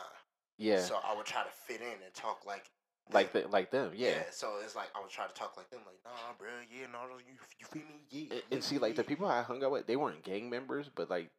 [0.58, 0.80] Yeah.
[0.80, 2.64] So I would try to fit in and talk like
[3.10, 4.24] like the, like them, yeah.
[4.30, 7.16] So it's like I would try to talk like them, like, nah, bro, yeah, no,
[7.18, 8.32] you you feel me, yeah.
[8.34, 11.08] And, and see, like the people I hung out with, they weren't gang members, but
[11.08, 11.30] like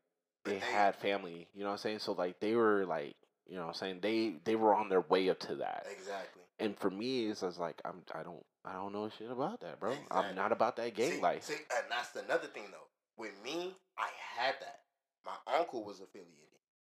[0.43, 1.47] But they they- had family.
[1.53, 1.99] You know what I'm saying?
[1.99, 3.15] So like they were like,
[3.49, 3.99] you know what I'm saying?
[4.01, 5.85] They they were on their way up to that.
[5.91, 6.43] exactly.
[6.59, 9.79] And for me, it's just like I'm I don't I don't know shit about that,
[9.79, 9.95] bro.
[10.11, 11.43] I'm not about that gang see, life.
[11.43, 12.87] See, and that's another thing though.
[13.17, 14.07] With me, I
[14.37, 14.79] had that.
[15.25, 16.35] My uncle was affiliated.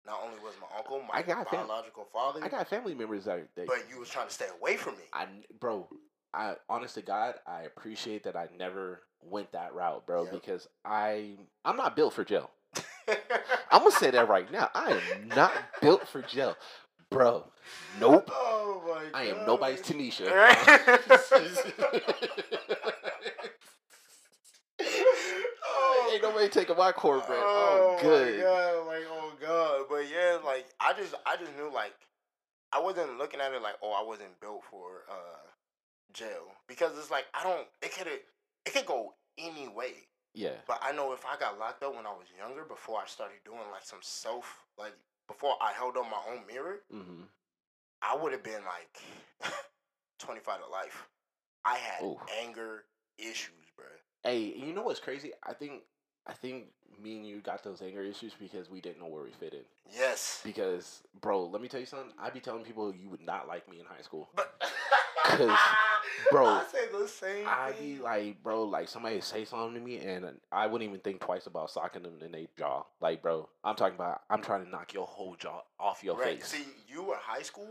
[0.07, 3.25] Not only was my uncle my I got fam- biological father, I got family members
[3.27, 5.05] that, that but you was trying to stay away from me.
[5.12, 5.27] I
[5.61, 5.88] bro,
[6.35, 10.33] I honest to God, I appreciate that I never went that route, bro, Yep.
[10.33, 12.51] because I I'm not built for jail.
[13.71, 14.71] I'm gonna say that right now.
[14.75, 16.57] I am not built for jail,
[17.11, 17.44] bro.
[18.01, 18.31] Nope.
[18.33, 19.11] Oh my God.
[19.14, 20.27] I am nobody's Tanisha.
[24.81, 27.38] oh, Ain't nobody taking my cornbread.
[27.42, 28.38] Oh, Oh, good.
[28.38, 31.94] My God, like oh god, but yeah, like I just I just knew like
[32.73, 35.47] I wasn't looking at it like oh I wasn't built for uh
[36.12, 39.92] jail because it's like I don't it could it could go any way.
[40.38, 40.51] Yeah.
[40.68, 43.38] But I know if I got locked up when I was younger, before I started
[43.44, 44.94] doing like some self like
[45.27, 47.22] before I held up my own mirror, Mm-hmm.
[48.01, 49.01] I would have been like
[50.18, 51.09] twenty five to life.
[51.64, 52.18] I had Oof.
[52.42, 52.85] anger
[53.18, 53.87] issues, bro.
[54.22, 55.33] Hey, you know what's crazy?
[55.44, 55.83] I think
[56.27, 56.66] I think
[57.03, 59.64] me and you got those anger issues because we didn't know where we fit in.
[59.92, 62.12] Yes, Because, bro, let me tell you something.
[62.20, 64.29] I'd be telling people you would not like me in high school.
[64.37, 64.61] but
[65.24, 65.59] 'Cause,
[66.30, 67.46] bro, I say the same.
[67.46, 67.96] I'd thing.
[67.96, 71.46] be like, bro, like somebody say something to me, and I wouldn't even think twice
[71.46, 72.84] about socking them in their jaw.
[73.00, 76.38] Like, bro, I'm talking about, I'm trying to knock your whole jaw off your right.
[76.42, 76.46] face.
[76.48, 77.68] See, you were high school.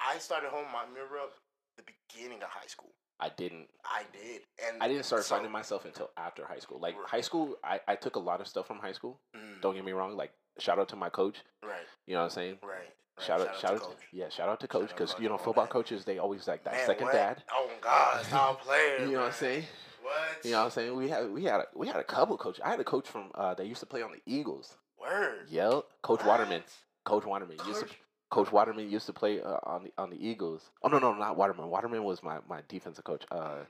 [0.00, 1.32] I started holding my mirror up
[1.76, 2.90] the beginning of high school.
[3.18, 3.68] I didn't.
[3.84, 6.78] I did, and I didn't start so- finding myself until after high school.
[6.80, 7.08] Like Right.
[7.08, 9.18] high school, I, I took a lot of stuff from high school.
[9.34, 10.16] Mm, Don't get me wrong.
[10.16, 11.36] Like shout out to my coach.
[11.62, 11.72] right,
[12.06, 12.58] You know what I'm saying?
[12.62, 12.88] right.
[13.18, 13.26] Right.
[13.26, 13.96] Shout out, shout out, to coach.
[14.12, 15.70] yeah, shout out to coach because you know football that.
[15.72, 17.12] coaches they always like that Man, second what?
[17.14, 17.42] dad.
[17.52, 19.08] Oh God, stop playing.
[19.10, 19.64] You know what I'm saying?
[20.02, 20.44] What?
[20.44, 20.96] You know what I'm saying?
[20.96, 22.60] We had we had a, we had a couple coaches.
[22.64, 24.76] I had a coach from uh, that used to play on the Eagles.
[25.00, 25.46] Word.
[25.48, 26.26] Yep, Coach What?
[26.26, 26.62] Waterman.
[27.04, 27.98] Coach Waterman used to Coach-
[28.30, 30.62] Coach Waterman used to play uh, on the on the Eagles.
[30.82, 31.68] Oh no no not Waterman.
[31.68, 33.24] Waterman was my, my defensive coach.
[33.30, 33.64] Uh,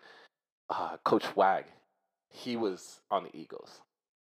[0.71, 1.65] uh, coach Wag,
[2.31, 3.81] he was on the Eagles.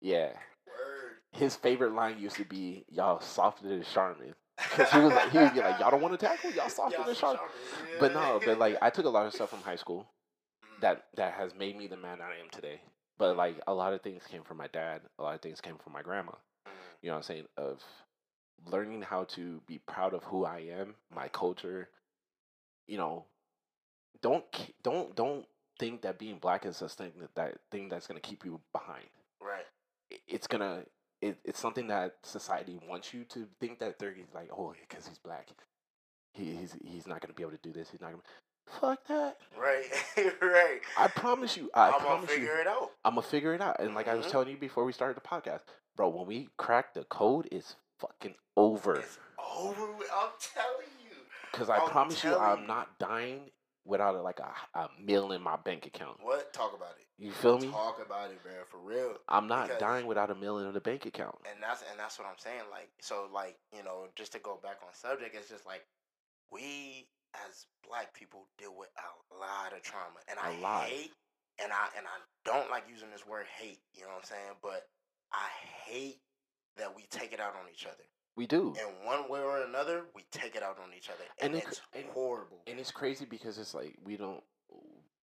[0.00, 0.28] Yeah,
[0.66, 1.16] Word.
[1.32, 4.34] his favorite line used to be "Y'all softer than Charmin."
[4.70, 6.50] Because he was like, he would be like, "Y'all don't want to tackle?
[6.52, 9.34] Y'all softer Y'all than Charmin." Charmin, But no, but like I took a lot of
[9.34, 10.06] stuff from high school
[10.64, 10.80] Mm.
[10.80, 12.80] that that has made me the man I am today.
[13.18, 15.02] But like a lot of things came from my dad.
[15.18, 16.32] A lot of things came from my grandma.
[16.32, 16.70] Mm.
[17.02, 17.44] You know what I'm saying?
[17.56, 17.82] Of
[18.70, 21.88] learning how to be proud of who I am, my culture.
[22.86, 23.24] You know,
[24.22, 24.44] don't
[24.82, 25.46] don't don't
[25.78, 29.06] think that being black is a thing that, that thing that's gonna keep you behind.
[29.40, 29.66] Right.
[30.28, 30.84] It's gonna
[31.22, 35.18] it, it's something that society wants you to think that they're like, oh, because he's
[35.18, 35.48] black,
[36.34, 37.88] he, he's he's not gonna be able to do this.
[37.90, 38.22] He's not gonna.
[38.80, 39.38] Fuck that.
[39.58, 39.84] Right.
[40.40, 40.80] right.
[40.96, 41.68] I promise you.
[41.74, 42.60] I I'm gonna figure you.
[42.60, 42.90] it out.
[43.04, 43.80] I'm gonna figure it out.
[43.80, 44.30] And like I was Mhm.
[44.30, 45.60] telling you before we started the podcast,
[45.96, 48.96] bro, when we crack the code, it's fucking over.
[48.96, 49.18] It's
[49.54, 49.82] over.
[49.82, 51.16] I'm telling you.
[51.50, 53.50] Because I I'm promise you, I'm not dying
[53.84, 56.18] without like a, a meal in my bank account.
[56.22, 56.52] What?
[56.52, 57.06] Talk about it.
[57.22, 57.68] You feel me?
[57.70, 58.64] Talk about it, man.
[58.66, 59.16] For real.
[59.28, 61.36] I'm not because- dying without a million in the bank account.
[61.50, 62.62] and that's and that's what I'm saying.
[62.70, 65.86] Like so, like you know, just to go back on subject, it's just like
[66.50, 67.06] we
[67.48, 70.52] as black people deal with a lot of trauma, and I
[70.84, 71.12] hate,
[71.62, 73.78] and I and I don't like using this word hate.
[73.94, 74.56] You know what I'm saying?
[74.62, 74.88] But
[75.32, 75.48] I
[75.86, 76.18] hate
[76.76, 78.04] that we take it out on each other.
[78.34, 78.74] We do.
[78.80, 81.68] In one way or another, we take it out on each other, and, And it
[81.68, 81.80] it's
[82.14, 82.62] horrible.
[82.66, 84.42] and it's crazy because it's like we don't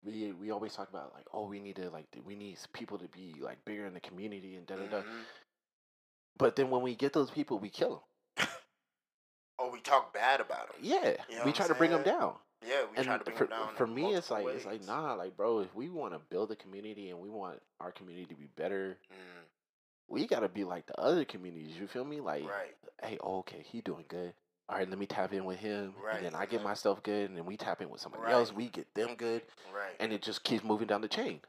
[0.03, 3.07] we we always talk about like oh we need to like we need people to
[3.07, 4.97] be like bigger in the community and da da da.
[5.01, 5.23] Mhm.
[6.37, 8.03] But then when we get those people, we kill
[8.37, 8.47] them.
[9.61, 10.77] Oh, we talk bad about them.
[10.81, 12.35] Yeah, You know we try to bring them down.
[12.65, 13.75] Yeah, we try to and bring for, them down.
[13.75, 14.87] for me it's like multiple it's like ways.
[14.87, 18.25] nah like bro if we want to build a community and we want our community
[18.27, 19.43] to be better Mm,
[20.09, 22.75] we gotta be like the other communities you feel me like right.
[23.01, 24.33] hey oh, okay he doing good
[24.69, 27.29] all right let me tap in with him Right, and then i get myself good
[27.29, 29.41] and then we tap in with somebody else we get them good
[29.73, 29.95] Right.
[29.99, 31.41] and it just keeps moving down the chain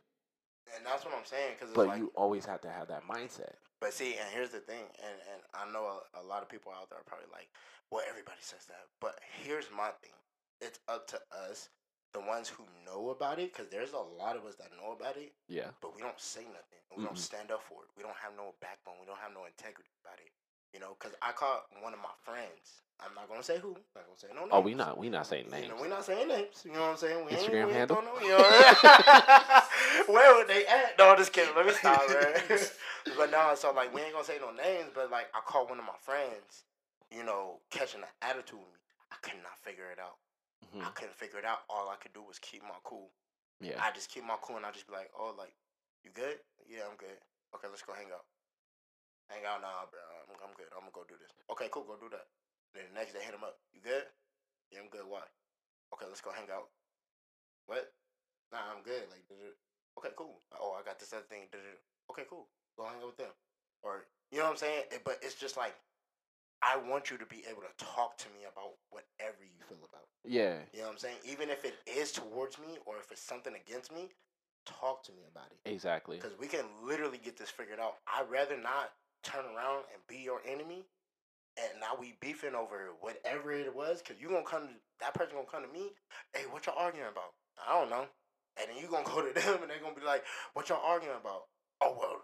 [0.76, 1.56] And that's what I'm saying.
[1.59, 4.61] Because but like, you always have to have that mindset But see, and here's the
[4.61, 7.48] thing, and, and I know a, a lot of people out there are probably like,
[7.90, 8.87] well, everybody says that.
[9.00, 10.14] But here's my thing
[10.61, 11.68] it's up to us,
[12.12, 15.16] the ones who know about it, because there's a lot of us that know about
[15.16, 16.80] it, yeah but we don't say nothing.
[16.96, 17.33] We don't mm-hmm.
[17.35, 17.90] stand up for it.
[17.96, 18.98] We don't have no backbone.
[19.00, 20.33] We don't have no integrity about it.
[20.74, 23.68] You know, because I caught one of my friends I'm not gonna say who.
[23.68, 24.50] I'm Not gonna say no names.
[24.52, 25.68] Oh, we not we not saying You names.
[25.68, 26.62] know, we're not saying names.
[26.64, 27.24] You know what I'm saying?
[27.26, 27.98] We Instagram ain't, we handle?
[27.98, 28.38] Ain't you know,
[30.14, 30.98] where would they at?
[30.98, 31.54] No, I'm just kidding.
[31.56, 32.34] Let me stop, man.
[33.16, 34.90] but no, so like we ain't gonna say no names.
[34.94, 36.64] But like I caught one of my friends,
[37.10, 38.80] you know, catching an attitude with me.
[39.12, 40.16] I could not figure it out.
[40.70, 40.86] Mhm.
[40.86, 41.64] I couldn't figure it out.
[41.68, 43.10] All I could do was keep my cool.
[43.60, 43.76] Yeah.
[43.82, 45.52] I just keep my cool and I just be like, oh, like,
[46.04, 46.40] you good?
[46.68, 47.16] Yeah, I'm good.
[47.54, 48.24] Okay, let's go hang out.
[49.28, 50.00] Hang out now, bro.
[50.00, 50.70] I'm, I'm good.
[50.72, 51.30] I'm gonna go do this.
[51.52, 51.84] Okay, cool.
[51.84, 52.24] Go do that.
[52.74, 53.59] Then the next day, hit him up.
[53.74, 54.04] You good?
[54.70, 55.06] Yeah, I'm good.
[55.09, 55.26] Why?
[55.94, 56.70] Okay, let's go hang out.
[57.66, 57.92] What?
[58.52, 59.02] Nah, I'm good.
[59.11, 59.24] Like,
[59.98, 60.40] okay, cool.
[60.59, 61.46] Oh, I got this other thing.
[62.11, 62.46] Okay, cool.
[62.78, 63.35] Go hang out with them.
[63.83, 64.85] Or you know what I'm saying?
[64.90, 65.74] It- but it's just like
[66.62, 70.06] I want you to be able to talk to me about whatever you feel about.
[70.24, 70.59] yeah.
[70.72, 71.16] You know what I'm saying?
[71.24, 74.11] Even if it is towards me or if it's something against me,
[74.66, 75.59] talk to me about it.
[75.70, 76.16] Exactly.
[76.18, 77.96] Because we can literally get this figured out.
[78.06, 80.85] I'd rather not turn around and be your enemy
[81.56, 85.36] and now we beefing over whatever it was because you to come to, that person
[85.36, 85.90] to come to me,
[86.34, 87.32] hey, what y'all arguing about?
[87.66, 88.06] I don't know.
[88.60, 90.82] And then you to go to them and they're going to be like, what y'all
[90.84, 91.42] arguing about?
[91.80, 92.22] Oh, well,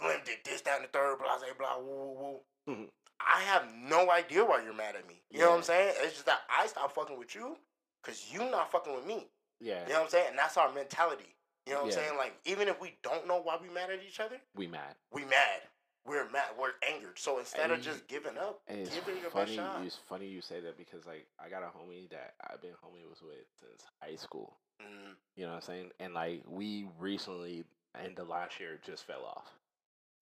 [0.00, 2.74] Slim did this, that, and the third, blah, blah, blah, woo, woo, woo.
[2.74, 2.88] Mhm.
[3.20, 5.20] I have no idea why you're mad at me.
[5.30, 5.94] You know what I'm saying?
[5.98, 7.56] It's just that I stop fucking with you
[8.02, 9.26] because you not fucking with me.
[9.60, 9.82] Yeah.
[9.86, 10.26] You know what I'm saying?
[10.30, 11.34] And that's our mentality.
[11.66, 11.98] You know what Yeah.
[11.98, 12.16] I'm saying?
[12.18, 14.94] Like, even if we don't know why we mad at each other, We mad.
[15.12, 15.62] we mad.
[16.06, 16.50] We're mad.
[16.58, 17.18] We're angered.
[17.18, 19.56] So instead of just giving up, And give it your funny.
[19.56, 19.84] best shot.
[19.84, 23.08] It's funny you say that because like I got a homie that I've been homie
[23.08, 24.56] was with since high school.
[24.80, 25.90] Mm, You know what I'm saying?
[26.00, 27.64] And like we recently,
[28.02, 29.50] end the last year, just fell off.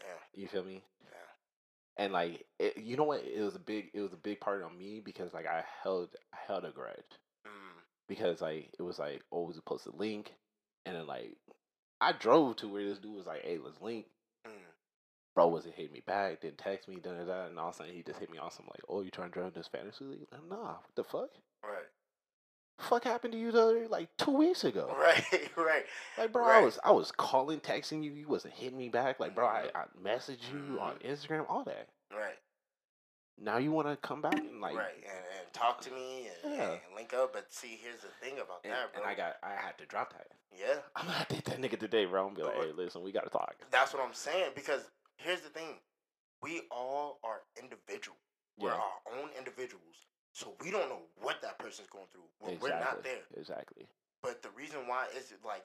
[0.00, 0.82] yeah, You feel me?
[1.04, 2.04] yeah.
[2.04, 3.22] And like, it, you know what?
[3.24, 6.08] It was a big, it was a big part on me because like I held,
[6.32, 6.96] I held a grudge
[7.46, 10.32] Mm, because like it was like, oh, we supposed to link,
[10.84, 11.36] and then like
[12.00, 14.06] I drove to where this dude was like, hey, let's link.
[15.37, 17.77] Bro wasn't hitting me back, didn't text me, da da da, and all of a
[17.77, 20.05] sudden he just hit me on some like, oh, you trying to join this fantasy
[20.07, 20.27] league?
[20.33, 21.29] Like, nah, what the fuck?
[21.62, 21.85] Right,
[22.79, 24.94] Fuck happened to you the other like two weeks ago?
[24.99, 25.85] right, right.
[26.18, 29.20] Like, bro, I was I was calling, texting you, you wasn't hitting me back.
[29.20, 29.77] Like, bro, I, Mhm.
[29.77, 31.88] I messaged you on Instagram, all that.
[32.11, 32.38] Right,
[33.38, 36.55] Now you want to come back and like, right, and, and talk to me and,
[36.55, 36.70] Yeah.
[36.70, 37.35] and link up.
[37.35, 39.03] But see, here's the thing about and, that, bro.
[39.03, 40.29] and I got I had to drop that.
[40.59, 42.27] yeah, I'm gonna date that nigga today, bro.
[42.27, 43.55] I'm gonna be like, hey, listen, we gotta talk.
[43.70, 44.53] that's what I'm saying.
[44.55, 44.83] Because
[45.16, 45.81] here's the thing:
[46.42, 48.18] we all are individual.
[48.59, 48.81] We're Yeah.
[48.81, 52.70] our own individuals, so we don't know what that person's going through when exactly.
[52.70, 53.26] we're not there.
[53.37, 53.87] Exactly.
[54.22, 55.64] But the reason why is it like,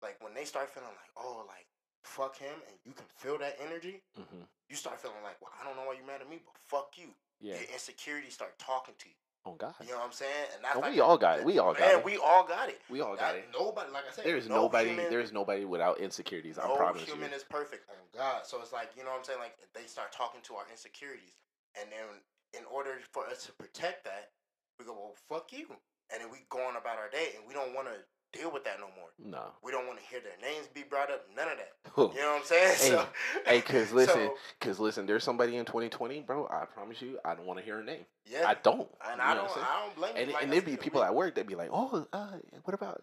[0.00, 1.66] like when they start feeling like, oh, like
[2.02, 5.66] fuck him, and you can feel that energy, hmm you start feeling like, well, I
[5.66, 7.10] don't know why you're mad at me, but fuck you.
[7.40, 7.54] Yeah.
[7.58, 9.18] Your insecurities start talking to you.
[9.46, 9.74] Oh God.
[9.80, 10.30] You know what I'm saying?
[10.54, 11.44] And that's And like we all got it.
[11.46, 12.04] We all got man, it.
[12.04, 12.80] we all got it.
[12.90, 13.48] We all got That- it.
[13.58, 14.90] Nobody, like I said, There's no nobody.
[14.90, 16.58] Human, There's nobody without insecurities.
[16.58, 17.36] I no promise human you.
[17.36, 17.84] is perfect.
[17.90, 18.46] Oh God!
[18.46, 19.38] So it's like you know what I'm saying.
[19.40, 21.32] Like they start talking to our insecurities,
[21.80, 22.20] and then
[22.52, 24.30] in order for us to protect that,
[24.78, 25.66] we go, well, fuck you,
[26.12, 27.94] and then we go on about our day, and we don't want to
[28.32, 29.08] deal with that no more.
[29.22, 29.50] No.
[29.62, 31.26] We don't want to hear their names be brought up.
[31.36, 31.72] None of that.
[31.96, 32.76] You know what I'm saying?
[32.80, 33.06] Hey, so,
[33.46, 36.46] hey, cause listen, so, cause listen, there's somebody in 2020, bro.
[36.50, 38.04] I promise you, I don't want to hear her name.
[38.30, 38.88] yeah, I don't.
[39.06, 39.66] and You I don't, what I'm saying?
[39.68, 40.22] I don't blame you.
[40.22, 42.28] And, Like and there'd be people at work that'd be like, "Oh, uh,
[42.64, 43.02] what about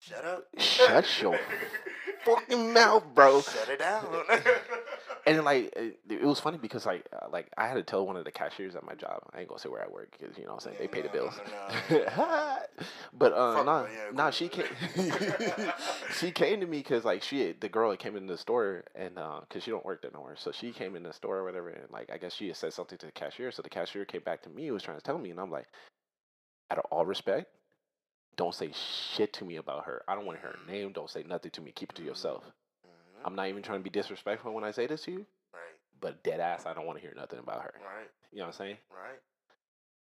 [0.00, 0.46] Shut up.
[0.58, 1.38] Shut your
[2.24, 4.06] fucking mouth, bro?" Shut it down.
[5.26, 8.16] And like it, it was funny because like uh, like I had to tell one
[8.16, 9.24] of the cashiers at my job.
[9.34, 11.02] I ain't gonna say where I work because you know what I'm saying they pay
[11.02, 11.34] the bills.
[11.90, 12.58] no, no.
[13.12, 14.66] but uh, Fuck, nah, yeah, nah, she came.
[16.16, 19.18] she came to me because like she the girl that came in the store and
[19.18, 20.36] uh, cause she don't work there no more.
[20.36, 22.72] So she came in the store or whatever and like I guess she had said
[22.72, 23.50] something to the cashier.
[23.50, 25.66] So the cashier came back to me was trying to tell me and I'm like,
[26.70, 27.48] out of all respect,
[28.36, 28.70] don't say
[29.14, 30.02] shit to me about her.
[30.06, 30.92] I don't want to hear her name.
[30.92, 31.72] Don't say nothing to me.
[31.72, 32.44] Keep it to yourself.
[32.44, 33.22] Mhm.
[33.24, 35.62] I'm not even trying to be disrespectful when I say this to you, Right,
[36.00, 37.74] but dead ass, I don't want to hear nothing about her.
[37.82, 38.78] right, You know what I'm saying?
[38.90, 39.18] right.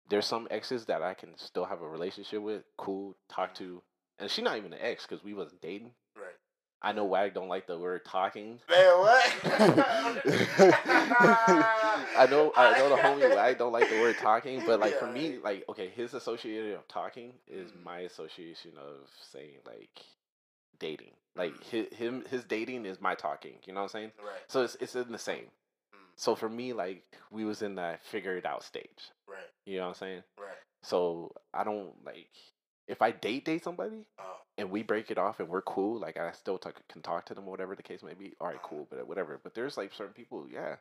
[0.08, 3.82] There's some exes that I can still have a relationship with, cool, talk to,
[4.18, 5.94] and she's not even an ex because we wasn't dating.
[6.16, 6.34] Right.
[6.82, 8.60] I know Wag don't like the word talking.
[8.68, 9.24] Man, what?
[12.20, 15.06] I know I know the homie I don't like the word talking, but like for
[15.06, 17.82] me, like okay, his association of talking is Mhm.
[17.82, 20.04] my association of saying like
[20.78, 21.12] dating.
[21.34, 23.54] Like his him his dating is my talking.
[23.66, 24.12] You know what I'm saying?
[24.18, 25.46] Right, So it's it's in the same.
[25.94, 25.98] Mm.
[26.16, 29.10] So for me, like we was in that figure it out stage.
[29.26, 30.22] right, You know what I'm saying?
[30.38, 30.58] right.
[30.82, 32.28] So I don't like
[32.86, 36.16] if I date date somebody Oh, and we break it off and we're cool, like
[36.18, 38.34] I still talk, can talk to them, whatever the case may be.
[38.40, 39.38] All right, cool, but whatever.
[39.42, 40.76] But there's like certain people, yeah,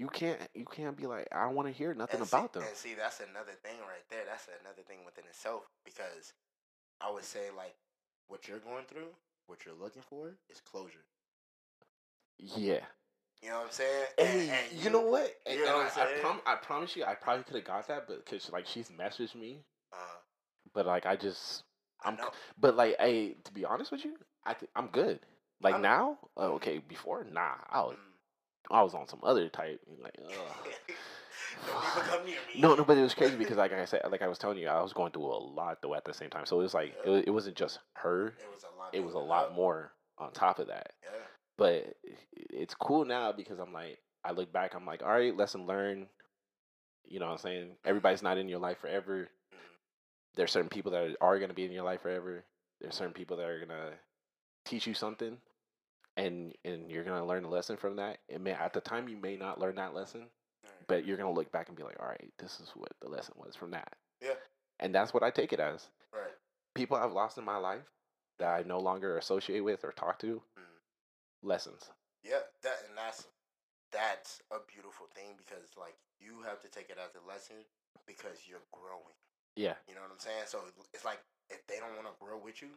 [0.00, 2.62] you can't you can't be like I want to hear nothing and see, about them.
[2.66, 4.22] And see, that's another thing right there.
[4.26, 6.32] That's another thing within itself because
[7.00, 7.74] I would say like
[8.28, 9.12] what you're going through,
[9.46, 11.04] what you're looking for is closure.
[12.38, 12.80] Yeah,
[13.42, 14.06] You know what I'm saying?
[14.16, 15.34] Hey, And- and you know what?
[15.46, 18.06] you know what I, I, prom- I promise you, I probably could have got that,
[18.08, 19.96] but because like she's messaged me, Uh,
[20.72, 21.64] but like I just,
[22.02, 22.30] I I'm, know.
[22.58, 25.20] but like, hey, to be honest with you, I th- I'm good.
[25.60, 26.78] Like I'm- now, uh, okay.
[26.78, 28.09] Before, nah, I was, Mm.
[28.70, 29.80] I was on some other type.
[30.02, 30.32] Like, ugh.
[31.66, 32.60] Don't even come near me.
[32.60, 34.68] No, no, but it was crazy because, like I said, like I was telling you,
[34.68, 36.46] I was going through a lot though at the same time.
[36.46, 37.10] So it was like it, Yeah.
[37.12, 38.94] wa- it wasn't just her; It was a lot.
[38.94, 39.54] it was a lot up.
[39.54, 40.92] more on top of that.
[41.02, 41.10] Yeah.
[41.58, 41.96] But
[42.34, 46.06] it's cool now because I'm like, I look back, I'm like, all right, lesson learned.
[47.06, 47.76] You know what I'm saying?
[47.84, 49.28] Everybody's not in your life forever.
[49.52, 49.58] Mhm.
[50.36, 52.44] There's certain people that are going to be in your life forever.
[52.80, 53.92] There's certain people that are going to
[54.64, 55.38] teach you something,
[56.20, 58.18] and and you're to learn a lesson from that.
[58.28, 60.30] It may at the time you may not learn that lesson,
[60.62, 60.72] Right.
[60.86, 63.34] but you're gonna look back and be like, all right, this is what the lesson
[63.36, 63.96] was from that.
[64.20, 64.34] Yeah.
[64.78, 65.88] And that's what I take it as.
[66.12, 66.32] Right.
[66.74, 67.90] People I've lost in my life
[68.38, 70.80] that I no longer associate with or talk to, Mhm.
[71.42, 71.90] lessons.
[72.22, 73.26] Yeah, that and that's
[73.90, 77.56] that's a beautiful thing because like you have to take it as a lesson
[78.06, 79.16] because you're growing.
[79.56, 79.74] Yeah.
[79.88, 80.44] You know what I'm saying?
[80.46, 80.62] So
[80.94, 82.70] it's like if they don't want to grow with you,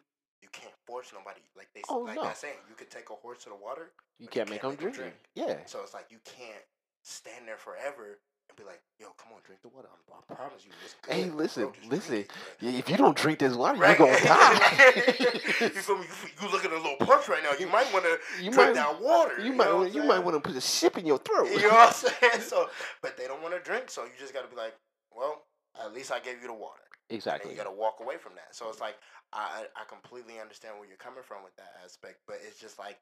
[0.44, 1.40] you can't force nobody.
[1.56, 2.24] Like they, Oh, like no.
[2.24, 3.92] that saying, you could take a horse to the water.
[4.20, 5.14] You But you can't make can't them 'em drink.
[5.36, 5.58] Yeah.
[5.66, 6.62] So it's like you can't
[7.04, 9.88] stand there forever and be like, "Yo, come on, drink the water.
[9.92, 11.14] I'm, I promise you, it's good.
[11.14, 11.38] Hey, bro.
[11.38, 12.26] listen, drink listen.
[12.60, 13.98] Yeah, If you don't drink this water, Right.
[13.98, 14.52] you're gonna die.
[15.62, 16.06] you feel me?
[16.06, 17.54] You, you looking a little punch right now.
[17.58, 19.42] You might want to drink might, that water.
[19.42, 20.08] you know might, you saying?
[20.08, 21.50] might want to put a ship in your throat.
[21.50, 21.88] You know what
[22.22, 22.42] I'm saying?
[22.42, 22.70] So,
[23.02, 24.76] but they don't want to drink, so you just got to be like,
[25.16, 25.44] well,
[25.82, 26.83] at least I gave you the water.
[27.10, 27.52] And exactly.
[27.52, 28.56] you got to walk away from that.
[28.56, 28.96] So it's like
[29.32, 33.00] I I completely understand where you're coming from with that aspect, but it's just like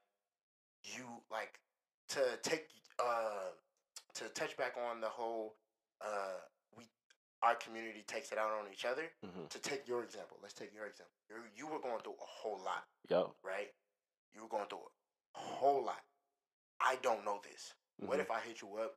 [0.83, 1.59] you like
[2.09, 2.67] to take
[2.99, 3.51] uh
[4.15, 5.55] to touch back on the whole
[6.03, 6.39] uh
[6.77, 6.85] we
[7.43, 9.03] our community takes it out on each other.
[9.23, 11.13] hmm To take your example, let's take your example.
[11.29, 13.35] You you were going through a whole lot, Yo.
[13.43, 13.69] right?
[14.33, 14.85] You were going through
[15.35, 16.01] a whole lot.
[16.79, 17.73] I don't know this.
[17.99, 18.21] What mhm.
[18.21, 18.95] if I hit you up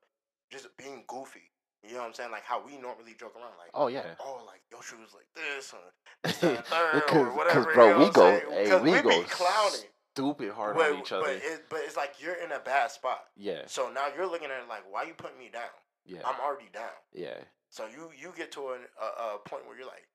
[0.51, 1.51] just being goofy?
[1.87, 2.31] You know what I'm saying?
[2.31, 4.15] Like how we normally joke around, like, Oh yeah.
[4.21, 5.79] oh, like your shoes like this, or
[6.25, 7.73] this, third, Because, or whatever.
[7.75, 9.81] bro, you know we go, hey, 'Cause we, we, go be clowning.
[10.15, 11.25] stupid hard but, on each other.
[11.25, 13.25] But, it, but it's like you're in a bad spot.
[13.37, 15.69] yeah, So now you're looking at it like, why you putting me down?
[16.07, 16.91] yeah, I'm already down.
[17.13, 17.37] yeah.
[17.71, 20.07] So you you get to an, a, a point where you're like,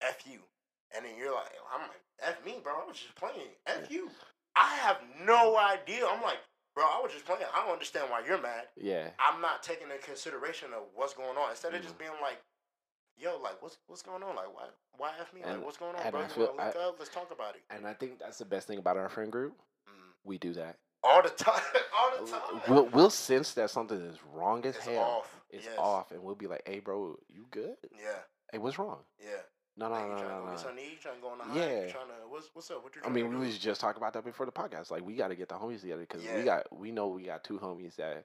[0.00, 0.38] f you,
[0.94, 2.72] and then you're like, I'm like, f me, bro.
[2.84, 3.48] I was just playing.
[3.66, 4.08] F you.
[4.56, 6.06] I have no idea.
[6.06, 6.38] I'm like,
[6.78, 7.42] bro, I was just playing.
[7.52, 8.70] I don't understand why you're mad.
[8.76, 11.50] Yeah, I'm not taking into consideration of what's going on.
[11.50, 11.84] Instead of Mm.
[11.84, 12.38] just being like,
[13.18, 14.36] yo, like what's what's going on?
[14.36, 15.40] Like why why f me?
[15.42, 16.28] And- like what's going on, bro?
[16.28, 16.96] Feel- I- up?
[16.98, 17.62] Let's talk about it.
[17.70, 19.58] and I think that's the best thing about our friend group.
[19.88, 20.12] Mm.
[20.24, 20.76] We do that.
[21.02, 21.62] All the time.
[21.96, 22.62] All the time.
[22.68, 24.98] We'll we'll sense that something is wrong as it's hell.
[25.02, 25.34] off.
[25.50, 25.74] It's yes.
[25.78, 27.76] off, and we'll be like, "Hey, bro, you good?
[27.98, 28.18] Yeah.
[28.52, 28.98] Hey, what's wrong?
[29.18, 29.40] Yeah.
[29.78, 31.00] No, no, Like, no, no, get no." something to eat?
[31.00, 31.54] Trying to go on the high?
[31.58, 31.80] Yeah.
[31.92, 32.82] Trying to what's what's up?
[32.82, 34.90] What you I mean, we was just talking about that before the podcast.
[34.90, 36.36] Like, we got to get the homies together because Yeah.
[36.36, 38.24] we got we know we got two homies that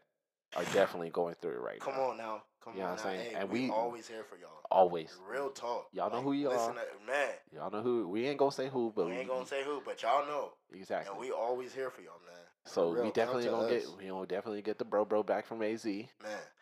[0.56, 2.00] are definitely going through it right Come now.
[2.00, 2.44] Come on now.
[2.64, 3.06] Come You know on what.
[3.06, 3.30] I'm saying?
[3.32, 4.50] Hey, And we, we- always here for y'all.
[4.72, 5.88] Always, Real talk.
[5.94, 6.74] Y'all know who listen are.
[6.74, 9.64] To, man, y'all know who we ain't gonna say who, but we ain't gonna say
[9.64, 10.54] who, but y'all know.
[10.74, 11.12] exactly.
[11.12, 12.36] And we always here for y'all, man.
[12.66, 13.90] so real, we definitely gonna get us.
[14.00, 15.86] we gonna definitely get the bro bro back from AZ.
[15.86, 16.08] Man,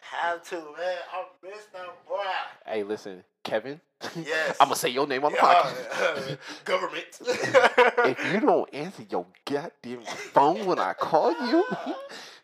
[0.02, 0.98] have to, man.
[1.14, 2.18] I miss that boy.
[2.66, 3.82] Hey, listen, Kevin.
[4.16, 4.58] Yes.
[4.62, 6.38] I'm gonna say your name on the podcast.
[6.66, 7.06] government.
[7.22, 11.66] if you don't answer your goddamn phone when I call you,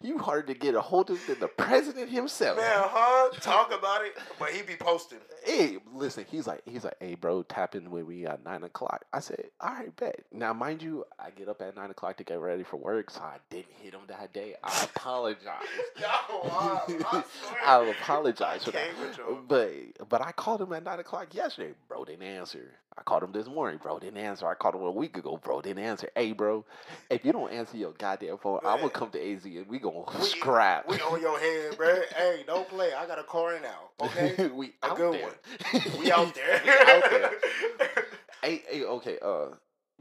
[0.01, 2.57] you hard to get a hold of than the president himself.
[2.57, 3.29] Man, huh?
[3.41, 4.17] Talk about it.
[4.39, 5.19] But he be posting.
[5.43, 9.05] Hey, listen, he's like, he's like, hey, bro, tap in when we at nine o'clock.
[9.13, 10.23] I said, all right, bet.
[10.31, 13.21] Now, mind you, I get up at nine o'clock to get ready for work, so
[13.21, 14.55] I didn't hit him that day.
[14.63, 15.63] I apologize.
[16.43, 17.57] Wow, I swear.
[17.65, 18.85] I apologize for that.
[18.95, 19.39] can't with y'all.
[19.47, 21.73] But but I called him at nine o'clock yesterday.
[21.87, 22.71] Bro didn't answer.
[22.97, 23.79] I called him this morning.
[23.81, 24.47] Bro didn't answer.
[24.47, 25.37] I called him a week ago.
[25.37, 26.09] Bro didn't answer.
[26.15, 26.65] Hey, bro,
[27.09, 30.03] if you don't answer your goddamn phone, I'm gonna come to AZ and we gonna
[30.19, 30.87] We- scrap.
[30.89, 31.99] We on your head, bro.
[32.15, 32.93] Hey, don't play.
[32.93, 33.89] I got a car in now.
[34.01, 35.81] Okay, we A out good there.
[35.99, 36.61] we out there.
[36.65, 37.31] We out there.
[38.43, 39.17] Hey, hey, okay.
[39.21, 39.47] Uh,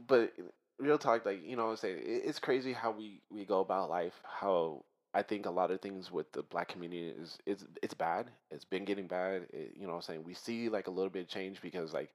[0.07, 0.31] but
[0.79, 3.59] real talk, like you know, what I'm saying it, it's crazy how we we go
[3.59, 4.13] about life.
[4.23, 8.27] How I think a lot of things with the black community is it's it's bad.
[8.51, 9.47] It's been getting bad.
[9.51, 11.93] It, you know, what I'm saying we see like a little bit of change because
[11.93, 12.11] like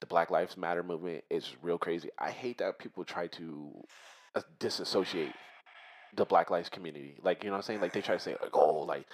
[0.00, 2.10] the Black Lives Matter movement is real crazy.
[2.18, 3.72] I hate that people try to
[4.34, 5.32] uh, disassociate
[6.14, 7.16] the Black Lives community.
[7.22, 9.06] Like you know, what I'm saying like they try to say like oh like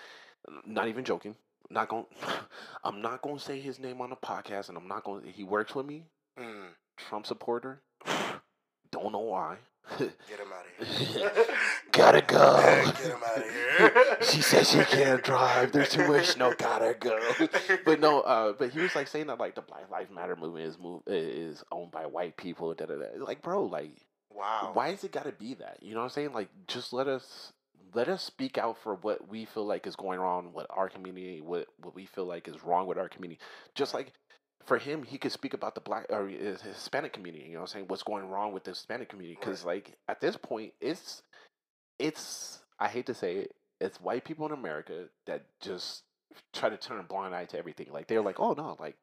[0.67, 1.37] not even joking.
[1.71, 2.07] Not going.
[2.85, 5.25] I'm not going to say his name on the podcast, and I'm not going.
[5.25, 6.05] He works with me.
[6.39, 7.81] Mm, Trump supporter.
[8.93, 9.57] Don't know why.
[9.99, 11.33] get him out of here.
[11.93, 12.57] Gotta go.
[12.85, 14.17] Get him out of here.
[14.23, 15.73] she said she can't drive.
[15.73, 17.19] There's too much No, Gotta go.
[17.85, 20.67] But no, uh, but he was like saying that like the Black Lives Matter movement
[20.67, 22.73] is move is owned by white people.
[22.75, 23.25] Da, da, da.
[23.25, 23.91] Like, bro, like,
[24.31, 24.71] Wow.
[24.73, 25.79] why is it gotta be that?
[25.83, 26.33] You know what I'm saying?
[26.33, 27.53] Like, just let us
[27.95, 31.41] let us speak out for what we feel like is going wrong, with our community,
[31.41, 33.41] what what we feel like is wrong with our community.
[33.75, 34.13] Just like
[34.65, 37.45] for him, he could speak about the black or his Hispanic community.
[37.45, 39.37] You know, what I'm saying what's going wrong with the Hispanic community.
[39.39, 41.23] Because like at this point, it's
[41.99, 46.03] it's I hate to say it, it's white people in America that just
[46.53, 47.89] try to turn a blind eye to everything.
[47.93, 48.97] Like they're like, oh no, like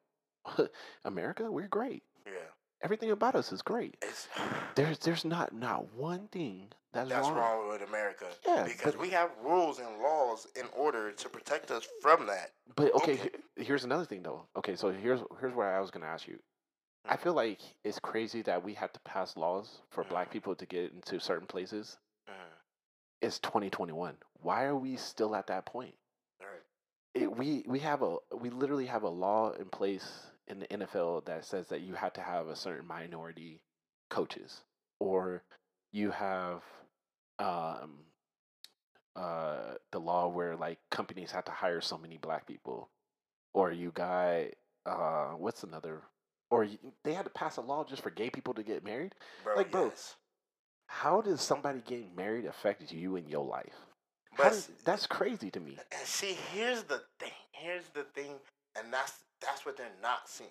[1.04, 2.02] America, we're great.
[2.82, 3.96] Everything about us is great.
[4.02, 4.28] It's
[4.74, 7.36] There's there's not not one thing that's, that's wrong.
[7.36, 8.26] wrong with America.
[8.46, 12.52] Yeah, Because but- we have rules and laws in order to protect us from that.
[12.76, 13.30] But okay, Okay.
[13.56, 14.46] he- here's another thing though.
[14.56, 16.38] Okay, so here's here's where I was gonna ask you.
[17.06, 17.20] I Mhm.
[17.20, 20.32] feel like it's crazy that we have to pass laws for black Mhm.
[20.32, 21.98] people to get into certain places.
[22.28, 22.32] Mhm.
[23.22, 24.16] It's 2021.
[24.42, 25.96] Why are we still at that point?
[26.40, 26.62] Right.
[27.14, 31.24] It, we we have a we literally have a law in place in the NFL
[31.26, 33.60] that says that you have to have a certain minority
[34.10, 34.62] coaches,
[34.98, 35.42] or
[35.92, 36.62] you have
[37.38, 38.00] um
[39.16, 42.90] uh the law where like companies have to hire so many black people,
[43.54, 44.46] or you got
[44.86, 46.02] uh what's another,
[46.50, 49.14] or you, they had to pass a law just for gay people to get married.
[49.44, 49.92] Bro, Like, bro.
[50.92, 53.76] How does somebody getting married affect you in your life?
[54.36, 55.78] But does, that's crazy to me.
[55.92, 57.30] And see, here's the thing.
[57.52, 58.32] Here's the thing,
[58.76, 60.50] and that's that's what they're not seeing.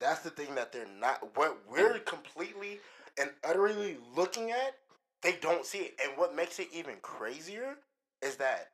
[0.00, 1.36] That's the thing that they're not.
[1.36, 2.80] What we're completely
[3.20, 4.74] and utterly looking at,
[5.22, 5.94] they don't see it.
[6.02, 7.76] And what makes it even crazier
[8.22, 8.68] is that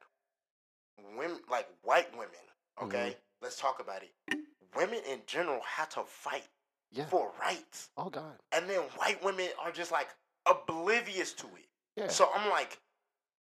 [1.17, 2.29] women, like white women,
[2.83, 4.39] okay, let's talk about it.
[4.77, 6.45] Women in general had to fight
[6.93, 7.07] Yeah.
[7.07, 8.37] for rights, Oh God.
[8.53, 10.09] and then white women are just like
[10.47, 11.67] oblivious to it.
[11.97, 12.09] Yeah.
[12.09, 12.79] So I'm like,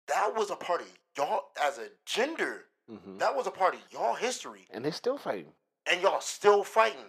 [0.08, 0.88] that was a part of
[1.18, 2.66] y'all as a gender.
[2.90, 5.54] hmm That was a part of y'all history, And they're still fighting.
[5.90, 7.06] And y'all still fighting,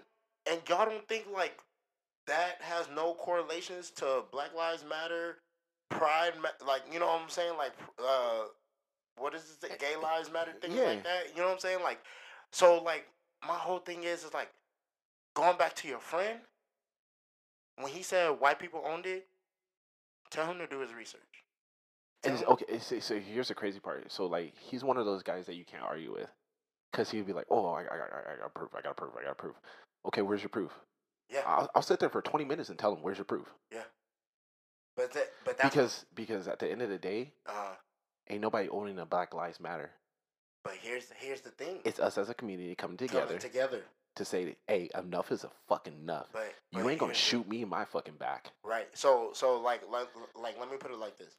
[0.50, 1.58] and y'all don't think like
[2.26, 5.38] that has no correlations to Black Lives Matter,
[5.90, 6.32] Pride,
[6.66, 8.44] like you know what I'm saying, like uh,
[9.16, 10.84] what is it, Gay Lives Matter, things Yeah.
[10.84, 11.28] like that.
[11.34, 11.98] You know what I'm saying, like
[12.52, 13.06] so, like
[13.46, 14.50] my whole thing is is like
[15.34, 16.38] going back to your friend
[17.76, 19.26] when he said white people owned it.
[20.30, 21.20] Tell him to do his research.
[22.24, 24.10] And it's, Tell him- okay, so here's the crazy part.
[24.10, 26.30] So like he's one of those guys that you can't argue with,
[26.92, 28.70] because he'd be like, "Oh, I, I, I, I got proof.
[28.76, 29.12] I got proof.
[29.20, 29.56] I got proof."
[30.06, 30.72] Okay, where's your proof?
[31.30, 33.82] Yeah, I'll, I'll sit there for 20 minutes and tell him, "Where's your proof?" Yeah,
[34.96, 37.74] but that, but that's Because because at the end of the day, uh,
[38.28, 39.90] ain't nobody owning a Black Lives Matter.
[40.64, 41.78] but here's here's the thing.
[41.84, 43.82] It's us as a community coming Coming together together.
[44.16, 46.28] to say, "Hey, enough is a fucking enough.
[46.32, 48.88] But You but ain't gonna shoot me in my fucking back." Right.
[48.96, 51.34] So so like like like let me put it like this.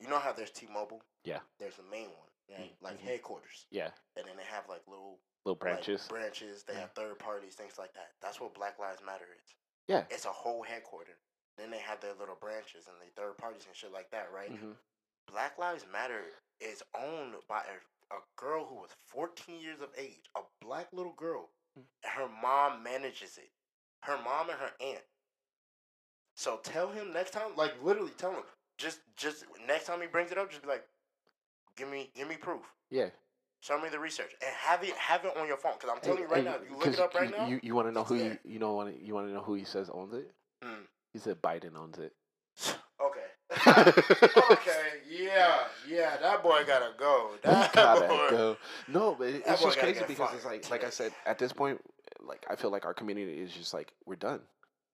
[0.00, 1.00] You know how there's T-Mobile?
[1.24, 1.38] Yeah.
[1.58, 2.76] There's the main one, right?
[2.80, 3.04] Like Mhm.
[3.04, 6.06] headquarters, Yeah, and then they have like little little like, branches.
[6.08, 6.64] branches.
[6.64, 6.80] They Yeah.
[6.80, 8.12] have third parties, things like that.
[8.20, 9.54] That's what Black Lives Matter is.
[9.86, 10.04] Yeah.
[10.10, 11.18] It's a whole headquarters.
[11.56, 14.50] Then they have their little branches and they third parties and shit like that, right?
[14.50, 14.72] hmm
[15.26, 16.24] Black Lives Matter
[16.60, 21.12] is owned by a, a girl who was 14 years of age, a black little
[21.14, 21.86] girl, Mm.
[22.04, 23.50] and her mom manages it.
[24.02, 25.04] Her mom and her aunt.
[26.36, 28.44] So tell him next time, like literally tell him,
[28.78, 30.86] just just next time he brings it up, just be like,
[31.76, 32.62] give me give me proof.
[32.90, 33.08] Yeah.
[33.60, 35.72] Show me the research and have it have it on your phone.
[35.80, 37.46] Cause I'm telling you right now, you look it up right you, now.
[37.46, 39.54] You, you want to know who you, you know want you want to know who
[39.54, 40.30] he says owns it?
[40.64, 40.84] Mm.
[41.12, 42.12] He said Biden owns it.
[42.98, 43.20] Okay.
[44.50, 44.82] okay.
[45.06, 45.58] Yeah.
[45.86, 46.16] Yeah.
[46.16, 47.32] That boy gotta go.
[47.42, 48.30] That Gotta boy.
[48.30, 48.56] go.
[48.88, 51.78] No, but it- it's just crazy because it's like, like I said, at this point,
[52.26, 54.40] like I feel like our community is just like we're done,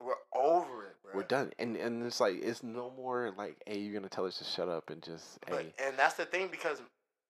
[0.04, 1.12] We're over it, bro.
[1.14, 4.38] we're done, and and it's like it's no more like, hey, you're gonna tell us
[4.38, 6.80] to shut up and just, But hey, and that's the thing because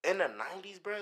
[0.08, 0.96] in the nineties, bro,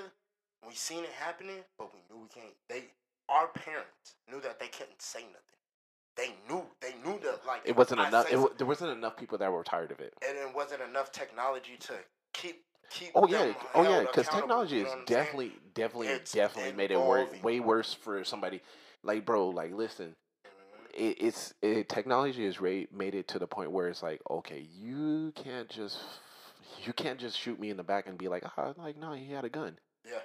[0.66, 2.54] we seen it happening, but we knew we can't.
[2.68, 2.84] They
[3.28, 5.50] our parents knew that they couldn't say nothing.
[6.16, 6.64] They knew.
[6.80, 8.30] They knew that like it wasn't I enough.
[8.30, 10.12] It, there wasn't enough people that were tired of it.
[10.28, 11.94] and it wasn't enough technology to
[12.34, 13.10] keep keep.
[13.14, 16.90] Oh yeah, oh yeah, because technology you is know what definitely, definitely, It's definitely made
[16.90, 17.42] it wor- evolving.
[17.42, 18.60] way worse for somebody.
[19.02, 20.14] Like, bro, like, listen.
[20.94, 24.66] It, it's it, technology has ra- made it to the point where it's like, okay,
[24.72, 25.98] you can't just
[26.84, 29.32] you can't just shoot me in the back and be like, ah, like no, he
[29.32, 29.78] had a gun.
[30.04, 30.20] Yeah,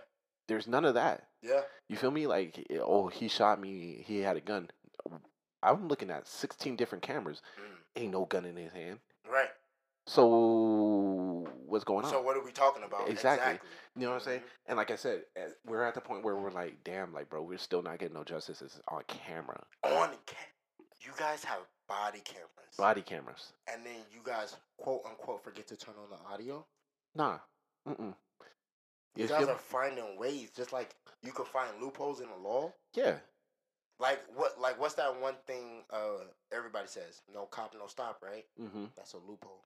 [0.47, 1.27] There's none of that.
[1.41, 2.27] yeah, You feel me?
[2.27, 4.03] Like, oh, he shot me.
[4.07, 4.69] He had a gun.
[5.63, 7.41] I'm looking at 16 different cameras.
[7.59, 8.01] mm.
[8.01, 8.99] Ain't no gun in his hand.
[9.29, 9.49] right.
[10.07, 12.11] So what's going on?
[12.11, 13.09] So what are we talking about?
[13.09, 13.59] Exactly.
[13.95, 14.39] you know what I'm saying?
[14.41, 14.67] Mhm.
[14.67, 17.41] And like I said, eh, we're at the point where we're like, damn, like, bro,
[17.41, 18.61] we're still not getting no justice.
[18.61, 20.35] It's on camera, On ca-
[21.05, 23.53] you guys have body cameras, body cameras.
[23.71, 26.65] and then you guys quote unquote forget to turn on the audio.
[27.15, 27.37] Nah.
[27.87, 28.13] Mm-mm.
[29.15, 32.73] You guys are finding ways, just like you can find loopholes in the law.
[32.95, 33.15] yeah.
[33.97, 34.59] Like what?
[34.59, 35.83] Like what's that one thing?
[35.89, 38.19] Uh, everybody says no cop, no stop.
[38.21, 38.43] Right?
[38.61, 38.85] Mm-hmm.
[38.97, 39.63] That's a loophole.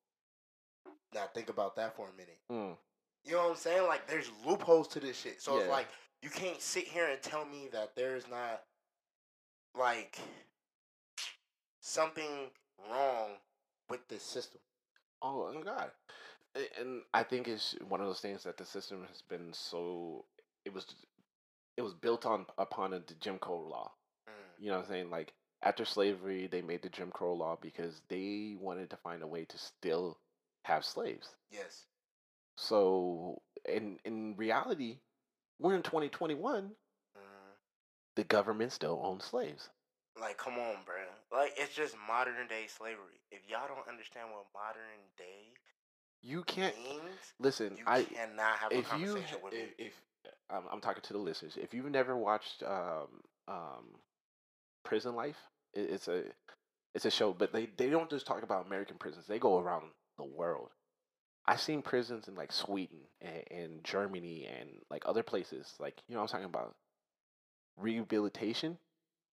[1.15, 2.37] Now think about that for a minute.
[2.51, 2.77] Mm.
[3.25, 3.87] You know what I'm saying?
[3.87, 5.41] Like there's loopholes to this shit.
[5.41, 5.87] So it's like
[6.21, 8.61] you can't sit here and tell me that there's not
[9.75, 10.19] like
[11.89, 12.49] something
[12.89, 13.31] wrong
[13.89, 14.61] with this system.
[15.21, 15.91] Oh my god!
[16.79, 20.25] And I think it's one of those things that the system has been so
[20.65, 20.85] it was
[21.77, 23.91] it was built on upon the Jim Crow law.
[24.29, 24.63] Mm.
[24.63, 25.09] You know what I'm saying?
[25.09, 29.27] Like after slavery, they made the Jim Crow law because they wanted to find a
[29.27, 30.17] way to still
[30.63, 31.29] have slaves.
[31.51, 31.85] Yes.
[32.55, 34.99] So in in reality,
[35.59, 36.63] we're in 2021.
[36.63, 36.71] Mm.
[38.15, 39.69] The government still owns slaves.
[40.19, 40.95] Like, come on, bro.
[41.31, 43.19] Like, it's just modern day slavery.
[43.31, 45.53] If y'all don't understand what modern day
[46.21, 47.75] You can't means, listen.
[47.77, 49.59] you I cannot have a if you conversation with me.
[49.77, 49.93] if, if
[50.49, 53.07] I'm, I'm talking to the listeners, if you've never watched um,
[53.47, 53.85] um,
[54.83, 55.37] Prison Life,
[55.73, 56.23] it, it's a
[56.95, 59.85] it's a show, but they they don't just talk about American prisons; they go around
[60.17, 60.69] the world.
[61.45, 65.73] I've seen prisons in like Sweden and, and Germany and like other places.
[65.79, 66.75] Like you know, what I'm talking about
[67.77, 68.77] rehabilitation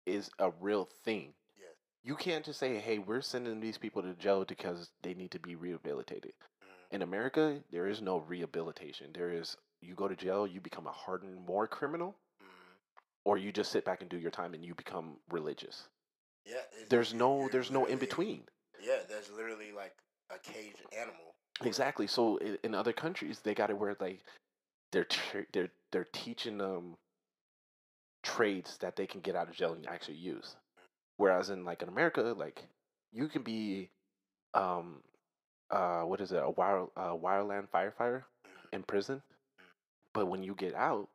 [0.05, 1.33] is a real thing.
[1.57, 1.69] Yes.
[2.03, 5.39] You can't just say, "Hey, we're sending these people to jail because they need to
[5.39, 6.33] be rehabilitated."
[6.63, 6.95] Mm.
[6.95, 9.11] in America, there is no rehabilitation.
[9.13, 12.47] There is you go to jail, you become a hardened more criminal, Mm.
[13.25, 15.89] or you just sit back and do your time and you become religious.
[16.45, 16.61] Yeah.
[16.89, 18.47] There's no there's no in between.
[18.79, 19.95] Yeah, there's literally like
[20.29, 21.35] a caged animal.
[21.63, 22.07] Exactly.
[22.07, 24.23] So in, in other countries, they got it where like
[24.91, 25.07] they're
[25.53, 26.97] they're they're teaching them
[28.25, 30.55] trades that they can get out of jail and actually use.
[31.17, 32.63] Whereas in like in America, like
[33.13, 33.89] you can be
[34.53, 34.97] um
[35.71, 38.23] uh what is it a wild uh, wildland firefighter
[38.73, 39.21] in prison,
[40.13, 41.07] but when you get out,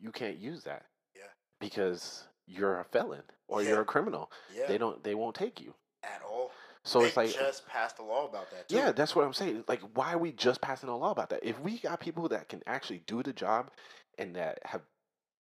[0.00, 0.86] you can't use that.
[1.14, 1.22] Yeah.
[1.60, 3.70] Because you're a felon or Yeah.
[3.70, 4.30] you're a criminal.
[4.54, 4.66] Yeah.
[4.66, 5.74] They don't they won't take you.
[6.02, 6.50] at all.
[6.84, 8.68] So they it's like just passed a law about that.
[8.68, 8.76] Too.
[8.76, 9.64] yeah, that's what I'm saying.
[9.66, 11.40] Like, why are we just passing a law about that?
[11.42, 13.70] If we got people that can actually do the job
[14.18, 14.82] and that have,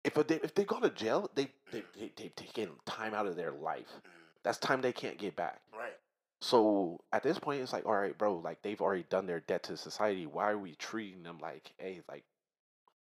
[0.04, 3.36] if they if they go to jail, they they they they've taken time out of
[3.36, 3.88] their life.
[3.98, 4.10] Mm,
[4.44, 5.62] That's time they can't get back.
[5.78, 5.94] right.
[6.42, 9.64] So at this point, it's like, all right, bro, like they've already done their debt
[9.64, 10.26] to society.
[10.26, 12.24] Why are we treating them like, hey, like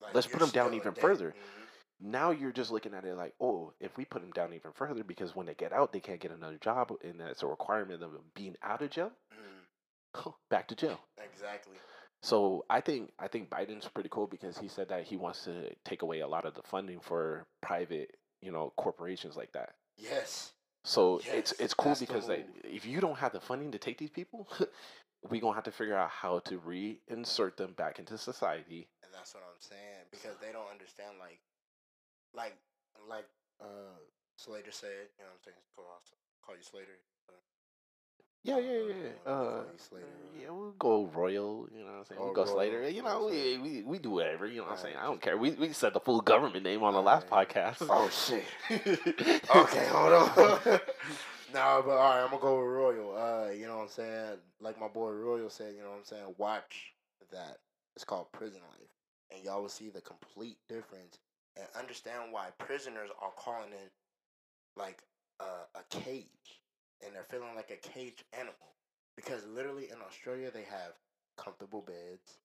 [0.01, 1.31] Like, Let's put you're 'em down even further.
[1.31, 1.67] Mhm.
[1.99, 5.03] now you're just looking at it like, oh, if we put them down even further,
[5.03, 8.11] because when they get out, they can't get another job, and that's a requirement of
[8.11, 10.99] them being out of jail, Mm, back to jail.
[11.17, 11.77] exactly.
[12.23, 15.75] So I think I think Biden's pretty cool because he said that he wants to
[15.83, 19.75] take away a lot of the funding for private, you know, corporations like that.
[19.97, 20.53] Yes.
[20.85, 23.77] So it's Yes, it's cool that's because like if you don't have the funding to
[23.77, 24.47] take these people,
[25.29, 28.87] we gonna have to figure out how to reinsert them back into society.
[29.03, 31.39] And that's what I'm saying because they don't understand like,
[32.33, 32.55] like,
[33.09, 33.27] like
[33.59, 33.99] uh
[34.37, 35.11] Slater said.
[35.19, 35.57] You know what I'm saying?
[35.75, 35.85] Call,
[36.45, 36.99] call you Slater.
[38.43, 39.09] Yeah, yeah, Uh, yeah.
[39.25, 40.05] uh, Uh, Slater,
[40.37, 41.67] yeah, we'll go Royal.
[41.73, 42.21] You know what I'm saying?
[42.21, 42.89] We'll go Royal, Slater.
[42.89, 44.45] You know, we, we we do whatever.
[44.47, 44.95] You know what I'm saying?
[44.97, 45.37] I don't care.
[45.37, 47.77] We we said the full government name on the last podcast.
[47.89, 48.43] Oh shit.
[48.69, 50.29] okay, hold on.
[51.53, 53.15] no, but all right, I'm gonna go with Royal.
[53.17, 54.37] Uh, you know what I'm saying?
[54.59, 56.35] Like my boy Royal said, you know what I'm saying?
[56.37, 56.93] Watch
[57.31, 57.57] that.
[57.95, 58.89] It's called Prison Life,
[59.33, 61.19] and y'all will see the complete difference
[61.55, 63.91] and understand why prisoners are calling it
[64.75, 65.01] like
[65.39, 66.25] a, a cage,
[67.05, 68.73] and they're feeling like a caged animal
[69.15, 70.93] because literally in Australia they have
[71.37, 72.37] comfortable beds.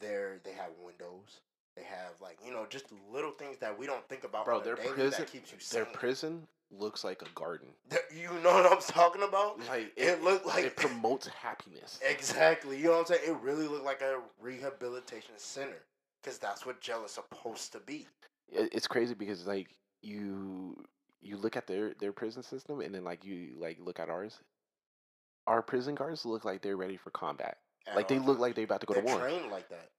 [0.00, 1.40] There they have windows.
[1.76, 4.44] They have like you know just little things that we don't think about.
[4.44, 7.68] Bro, their prison, that keeps you their prison looks like a garden.
[8.14, 9.58] You know what I'm talking about?
[9.68, 11.98] Like It looked like- it promotes happiness.
[12.08, 12.76] Exactly.
[12.76, 13.22] You know what I'm saying?
[13.26, 15.82] It really looked like a rehabilitation center
[16.22, 18.06] because that's what jail is supposed to be.
[18.52, 19.68] It's crazy because like
[20.02, 20.76] you
[21.22, 24.40] you look at their their prison system and then like you like look at ours.
[25.46, 27.58] Our prison guards look like they're ready for combat.
[27.86, 29.28] at Like they look like they're about to go They're to war.
[29.28, 29.90] trained like that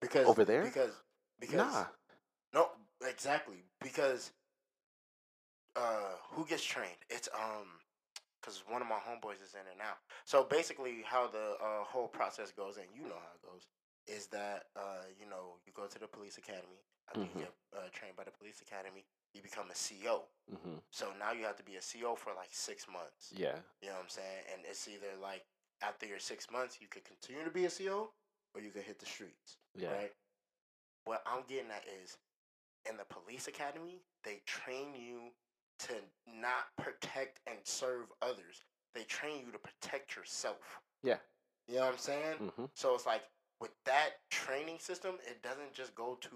[0.00, 0.74] because Over there?
[0.74, 1.02] because
[1.40, 1.86] because Nah,
[2.54, 2.68] no
[3.02, 4.32] exactly because
[5.76, 7.00] uh who gets trained?
[7.08, 7.80] It's um
[8.40, 9.94] because one of my homeboys is in it now.
[10.24, 13.66] So basically, how the uh, whole process goes, and you know how it goes,
[14.06, 16.84] is that uh you know you go to the police academy.
[17.10, 17.40] After Mhm.
[17.40, 19.04] you get uh, trained by the police academy,
[19.34, 20.24] you become a CO.
[20.50, 23.32] hmm So now you have to be a CO for like six months.
[23.34, 24.42] yeah, You know what I'm saying?
[24.52, 25.44] And it's either like
[25.82, 28.10] after your six months, you could continue to be a CO
[28.54, 29.56] or you could hit the streets.
[29.76, 29.92] yeah.
[29.92, 30.12] Right?
[31.04, 32.18] What I'm getting at is
[32.88, 35.30] in the police academy, they train you
[35.80, 35.94] to
[36.26, 38.64] not protect and serve others.
[38.94, 40.80] They train you to protect yourself.
[41.02, 41.16] Yeah.
[41.68, 42.36] You know what I'm saying?
[42.56, 43.22] hmm So it's like
[43.60, 46.28] with that training system, it doesn't just go to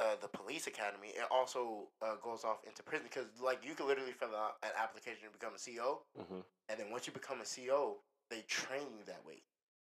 [0.00, 1.08] uh, the police academy.
[1.08, 4.70] It also uh, goes off into prison because, like, you can literally fill out an
[4.80, 7.96] application to become a CO, hmm and then once you become a CO,
[8.30, 9.42] they train you that way.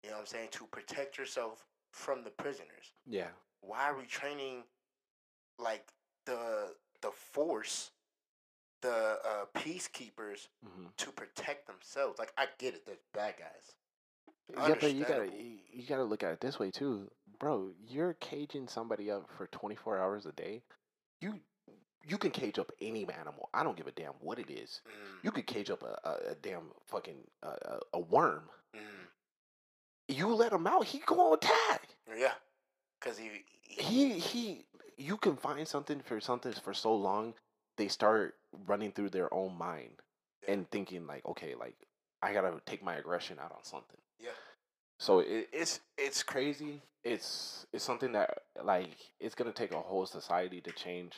[0.02, 0.48] You know what I'm saying?
[0.52, 2.94] To protect yourself from the prisoners.
[3.06, 3.28] Yeah.
[3.60, 4.64] Why are we training
[5.58, 5.86] like
[6.26, 7.90] the the force,
[8.82, 12.18] the uh, peacekeepers hmm to protect themselves?
[12.18, 13.74] Like I get it, there's bad guys.
[14.66, 17.10] Yeah, but you gotta you, you gotta look at it this way too,
[17.40, 17.70] bro.
[17.88, 20.62] You're caging somebody up for 24 hours a day.
[21.20, 21.40] You
[22.08, 23.48] you can cage up any animal.
[23.52, 24.80] I don't give a damn what it is.
[24.86, 28.44] Mm, You could cage up a, a, a damn fucking uh, a, worm.
[28.74, 28.80] mm.
[30.08, 31.88] You let him out, he gonna attack.
[32.16, 32.32] Yeah,
[33.00, 33.30] because he,
[33.62, 34.64] he He he.
[34.96, 37.34] You can find something for something for so long,
[37.76, 38.34] they start
[38.66, 40.00] running through their own mind
[40.46, 40.54] Yeah.
[40.54, 41.76] and thinking like, okay, like
[42.22, 43.99] I gotta take my aggression out on something.
[45.00, 46.82] So it, it's it's crazy.
[47.02, 51.14] It's it's something that like it's gonna take a whole society to change.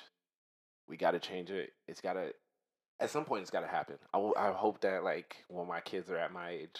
[0.89, 1.72] We gotta change it.
[1.89, 2.33] It's gotta
[3.01, 3.97] at some point it's gotta happen.
[4.14, 6.78] I, w- I hope that like when my kids are at my age,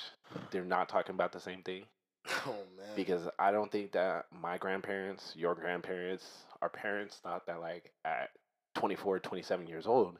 [0.53, 1.86] they're not talking about the same thing
[2.46, 6.24] oh man, because I don't think that my grandparents, your grandparents,
[6.62, 8.30] our parents thought that like at
[8.76, 10.18] 24, 27 years old,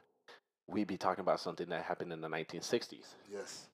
[0.67, 3.15] we'd be talking about something that happened in the 1960s.
[3.31, 3.67] yes,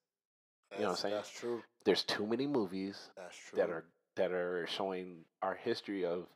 [0.71, 1.15] You know what I'm saying?
[1.15, 1.63] That's true.
[1.85, 3.09] There's too many movies
[3.55, 3.83] that are
[4.15, 6.27] that are showing our history of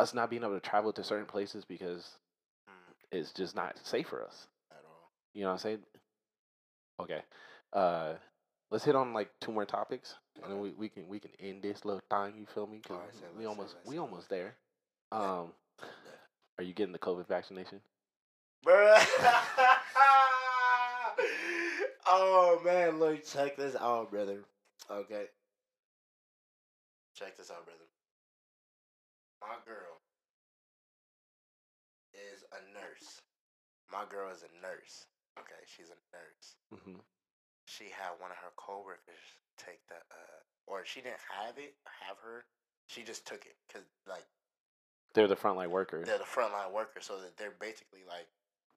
[0.00, 2.18] us not being able to travel to certain places because
[2.68, 4.48] Mm, it's just not safe for us.
[4.70, 5.10] at all.
[5.34, 5.84] You know what I'm saying?
[7.00, 7.22] Okay.
[7.72, 8.14] Uh
[8.70, 11.62] let's hit on like two more topics and then we, we can we can end
[11.62, 12.80] this little thing, you feel me?
[12.80, 14.56] 'Cause Alright, say we almost we almost there.
[15.12, 15.52] Um
[16.58, 17.80] are you getting the COVID vaccination?
[18.64, 19.06] Bruh.
[22.16, 24.38] oh man, look, check this out, brother.
[24.90, 25.26] Okay.
[27.16, 27.86] Check this out, brother.
[29.40, 30.00] My girl
[32.14, 33.20] is a nurse.
[33.92, 35.06] My girl is a nurse.
[35.38, 36.46] Okay, she's a nurse.
[36.74, 36.98] Mm-hmm.
[37.66, 39.24] She had one of her coworkers
[39.58, 41.74] take the uh or she didn't have it,
[42.06, 42.44] have her.
[42.86, 44.24] She just took it cuz like
[45.14, 46.06] They're the frontline workers.
[46.06, 48.26] they're the frontline workers, so that they're basically like,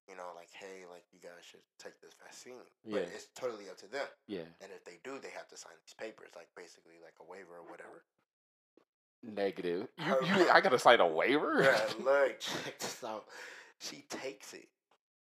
[0.10, 2.64] you know, like, hey, like you guys should take this vaccine.
[2.86, 3.14] But Yeah.
[3.14, 4.08] it's totally up to them.
[4.28, 4.48] Yeah.
[4.62, 7.58] And if they do, they have to sign these papers, like basically like a waiver
[7.60, 8.04] or whatever.
[9.24, 9.88] Negative.
[9.98, 11.64] You, you I gotta sign a waiver?
[11.64, 13.26] Bruh, look, check this out.
[13.80, 14.68] She takes it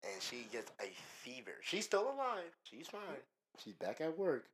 [0.03, 0.89] and she gets a
[1.21, 1.55] fever.
[1.61, 2.51] She's still alive.
[2.63, 2.91] She's mm.
[2.91, 3.21] fine.
[3.63, 4.45] She's back at work,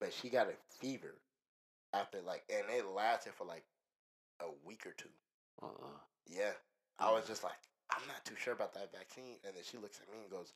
[0.00, 1.14] but she got a fever
[1.92, 3.64] after like, and it lasted for like
[4.40, 5.10] a week or two.
[5.62, 5.98] uh-uh.
[6.28, 6.52] Yeah.
[6.98, 7.52] I was just like,
[7.90, 9.36] I'm not too sure about that vaccine.
[9.46, 10.52] And then she looks at me and goes,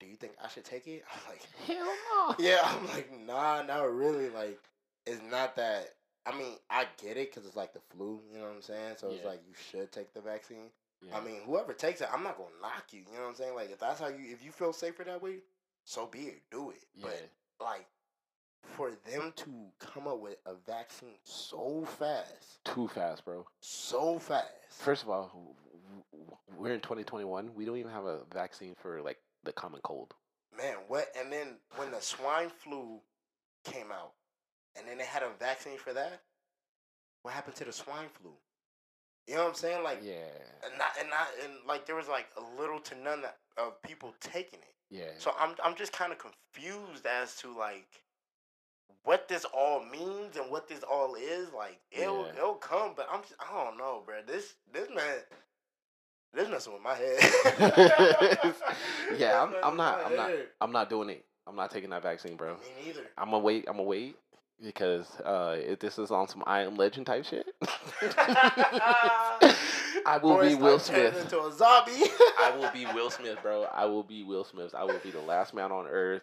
[0.00, 1.04] Do you think I should take it?
[1.12, 2.34] I'm like, Hell no.
[2.44, 4.28] Yeah, I'm like, nah, not really.
[4.30, 4.58] Like,
[5.06, 5.90] it's not that.
[6.26, 8.94] I mean, I get it because it's like the flu, you know what I'm saying?
[8.96, 10.70] So it's like you should take the vaccine.
[11.06, 11.18] Yeah.
[11.18, 13.00] I mean, whoever takes it, I'm not gonna knock you.
[13.10, 13.54] You know what I'm saying?
[13.54, 15.40] Like, if that's how you, if you feel safer that way,
[15.84, 16.42] so be it.
[16.50, 16.78] Do it.
[16.96, 17.08] yeah.
[17.58, 17.86] But like,
[18.74, 23.44] for them to come up with a vaccine so fast, Too fast, bro.
[23.60, 24.48] so fast.
[24.70, 25.54] First of all,
[26.56, 27.50] we're in 2021.
[27.54, 30.14] We don't even have a vaccine for like the common cold.
[30.56, 31.08] Man, what?
[31.18, 33.00] And then when the swine flu
[33.64, 34.12] came out,
[34.76, 36.22] and then they had a vaccine for that,
[37.22, 38.32] what happened to the swine flu?
[39.26, 39.82] You know what I'm saying?
[39.82, 40.28] Like, Yeah.
[40.64, 43.80] and not and not and like there was like a little to none that, of
[43.82, 44.74] people taking it.
[44.90, 45.10] Yeah.
[45.18, 48.02] So I'm I'm just kind of confused as to like
[49.04, 51.52] what this all means and what this all is.
[51.52, 52.32] Like it'll Yeah.
[52.36, 54.16] it'll come, but I'm just, I don't know, bro.
[54.26, 55.20] This this man.
[56.34, 57.20] This messing with my head.
[59.18, 60.00] yeah, I'm, I'm not.
[60.04, 60.30] I'm not.
[60.60, 61.24] I'm not doing it.
[61.46, 62.54] I'm not taking that vaccine, bro.
[62.54, 63.02] Me neither.
[63.16, 63.66] I'm gonna wait.
[63.68, 64.16] I'm gonna wait
[64.62, 67.46] because uh, if this is on some I Am Legend type shit,
[70.06, 71.22] I will be Will start Smith.
[71.22, 71.92] Into a zombie.
[72.40, 73.64] I will be Will Smith, bro.
[73.64, 74.74] I will be Will Smith.
[74.74, 76.22] I will be the last man on earth.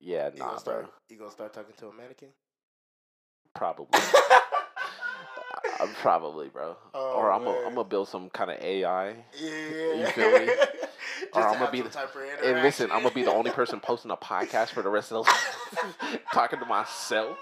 [0.00, 0.88] Yeah, You nah, gonna bro.
[1.08, 2.28] You gonna start talking to a mannequin?
[3.54, 3.98] Probably.
[5.80, 6.76] Uh, probably, bro.
[6.94, 9.10] Oh, or I'm gonna I'm gonna build some kind of AI.
[9.40, 9.94] Yeah.
[9.94, 10.52] You feel me?
[11.32, 12.08] Or to I'ma be the-
[12.44, 15.26] And listen, I'm gonna be the only person posting a podcast for the rest of
[15.26, 17.36] the talking to myself.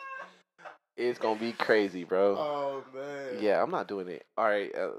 [0.97, 2.37] It's gonna be crazy, bro.
[2.39, 3.37] Oh man.
[3.43, 4.24] yeah, I'm not doing it.
[4.39, 4.91] All right, uh,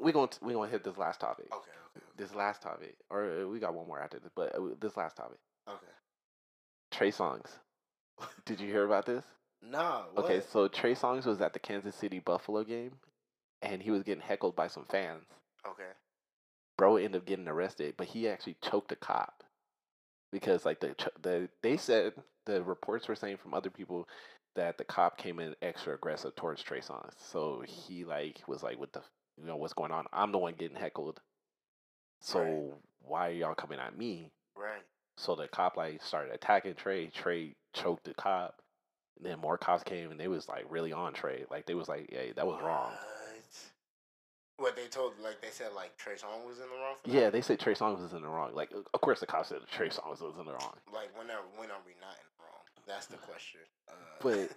[0.00, 1.46] we gonna we gonna hit this last topic.
[1.52, 1.70] Okay.
[1.96, 2.06] Okay.
[2.16, 5.16] This last topic, or uh, we got one more after this, but uh, this last
[5.16, 5.38] topic.
[5.68, 5.92] Okay.
[6.92, 7.48] Trey Songz.
[8.44, 9.24] Did you hear about this?
[9.70, 10.04] Nah.
[10.12, 10.24] What?
[10.24, 12.92] Okay, so Trey Songz was at the Kansas City Buffalo game,
[13.62, 15.24] and he was getting heckled by some fans.
[15.66, 15.90] Okay.
[16.78, 19.42] Bro ended up getting arrested, but he actually choked a cop
[20.30, 22.12] because, like the the they said
[22.44, 24.08] the reports were saying from other people
[24.54, 27.14] that the cop came in extra aggressive towards Trey Songz.
[27.18, 29.02] So he like was like, "What the
[29.38, 30.06] you know what's going on?
[30.12, 31.20] I'm the one getting heckled.
[32.20, 32.74] So Right.
[33.00, 34.82] why are y'all coming at me?" Right.
[35.16, 37.06] So the cop like started attacking Trey.
[37.08, 38.60] Trey choked the cop,
[39.16, 41.44] And then more cops came and they was like really on Trey.
[41.50, 42.92] Like they was like, "Hey, that was wrong."
[44.58, 44.74] What?
[44.74, 47.12] They told, like they said, like Trey Songz was in the wrong that.
[47.12, 48.54] Yeah, they said Trey Songz was in the wrong.
[48.54, 50.74] Like, of course the cops said Trey Songz was in the wrong.
[50.92, 52.64] Like when are when are we not in the wrong?
[52.86, 53.60] That's the question.
[53.88, 54.50] Uh, But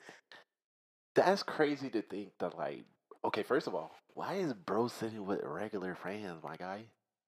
[1.15, 2.85] that's crazy to think that like,
[3.25, 6.83] okay, first of all, why is bro sitting with regular fans, my guy?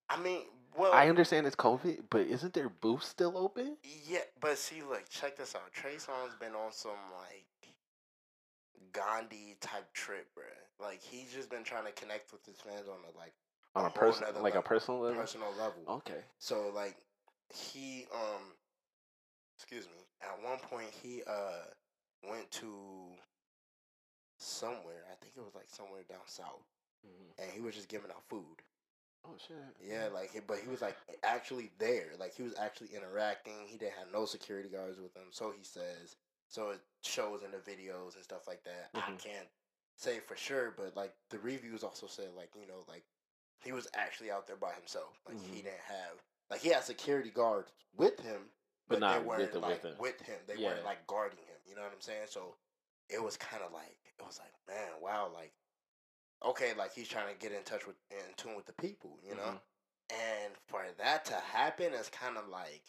[0.09, 0.41] I mean,
[0.77, 3.77] well, I understand it's COVID, but isn't their booth still open?
[4.07, 5.71] Yeah, but see, look, check this out.
[5.73, 7.45] Trey Songz been on some like
[8.93, 10.43] Gandhi type trip, bro.
[10.79, 13.33] Like he's just been trying to connect with his fans on a like
[13.75, 15.19] On A a whole person, nother like a personal level.
[15.21, 15.83] personal level.
[15.87, 16.21] Okay.
[16.39, 16.95] So like
[17.53, 18.41] he um
[19.57, 21.65] excuse me, at one point he uh
[22.29, 22.73] went to
[24.37, 26.65] somewhere, I think it was like somewhere down south,
[27.37, 28.61] and he was just giving out food.
[29.25, 29.57] Oh shit.
[29.79, 32.07] Yeah, like, but he was like actually there.
[32.19, 33.53] Like he was actually interacting.
[33.67, 36.15] He didn't have no security guards with him, so he says.
[36.47, 38.89] So it shows in the videos and stuff like that.
[38.93, 39.19] I Mhm.
[39.19, 39.49] can't
[39.95, 43.03] say for sure, but like the reviews also say like you know like
[43.63, 45.19] he was actually out there by himself.
[45.25, 45.63] Like he Mhm.
[45.63, 48.51] didn't have like he had security guards with him,
[48.87, 49.97] But but, not they with weren't with like him.
[49.97, 50.39] with him.
[50.47, 50.69] They Yeah.
[50.69, 51.61] weren't like guarding him.
[51.65, 52.27] You know what I'm saying?
[52.27, 52.57] So
[53.07, 55.53] it was kind of like it was like man, wow, like
[56.45, 59.17] okay, like he's trying to get in touch with in tune with the people.
[59.27, 59.41] You know.
[59.41, 59.59] Mhm.
[60.13, 62.83] And for that to happen it's kind of like,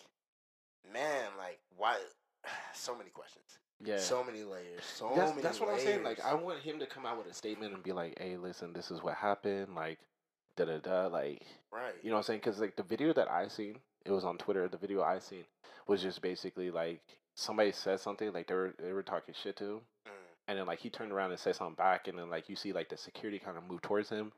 [0.92, 1.98] man, like why?
[2.74, 3.98] So many questions, Yeah.
[3.98, 5.42] so many layers, so that's, many.
[5.42, 6.02] that's what I'm saying.
[6.02, 6.20] Like.
[6.24, 8.90] I want him to come out with a statement and be like, "Hey, listen, this
[8.90, 9.98] is what happened." Like,
[10.56, 11.06] da da da.
[11.06, 12.40] Like, right, you know what I'm saying?
[12.40, 14.68] Because like the video that I seen, it was on Twitter.
[14.68, 15.44] The video I seen
[15.86, 17.00] was just basically like
[17.36, 20.10] somebody said something, like they were they were talking shit to him, Mm.
[20.48, 22.72] And then like he turned around and said something back, and then like you see
[22.72, 24.32] like the security kind of move towards him,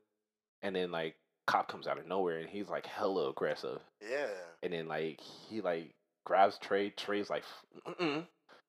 [0.61, 1.15] and then like
[1.47, 4.27] cop comes out of nowhere and he's like hella aggressive, yeah,
[4.63, 5.93] and then like he like
[6.25, 6.89] grabs Trey.
[6.89, 7.43] Trey's like,
[7.87, 8.25] Mm-mm,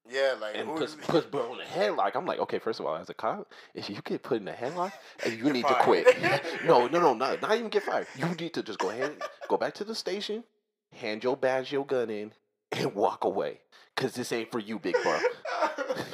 [0.08, 2.14] yeah, like and puts puts bro in a headlock.
[2.14, 4.52] I'm like, okay, first of all, as a cop, if you get put in a
[4.52, 4.92] headlock,
[5.24, 6.06] and you You're need to quit.
[6.64, 8.06] no, no, no, not not even get fired.
[8.16, 9.16] You need to just go ahead,
[9.48, 10.44] go back to the station,
[10.92, 12.32] hand your badge, your gun in,
[12.72, 13.60] and walk away.
[13.96, 15.18] Cause this ain't for you, big bro.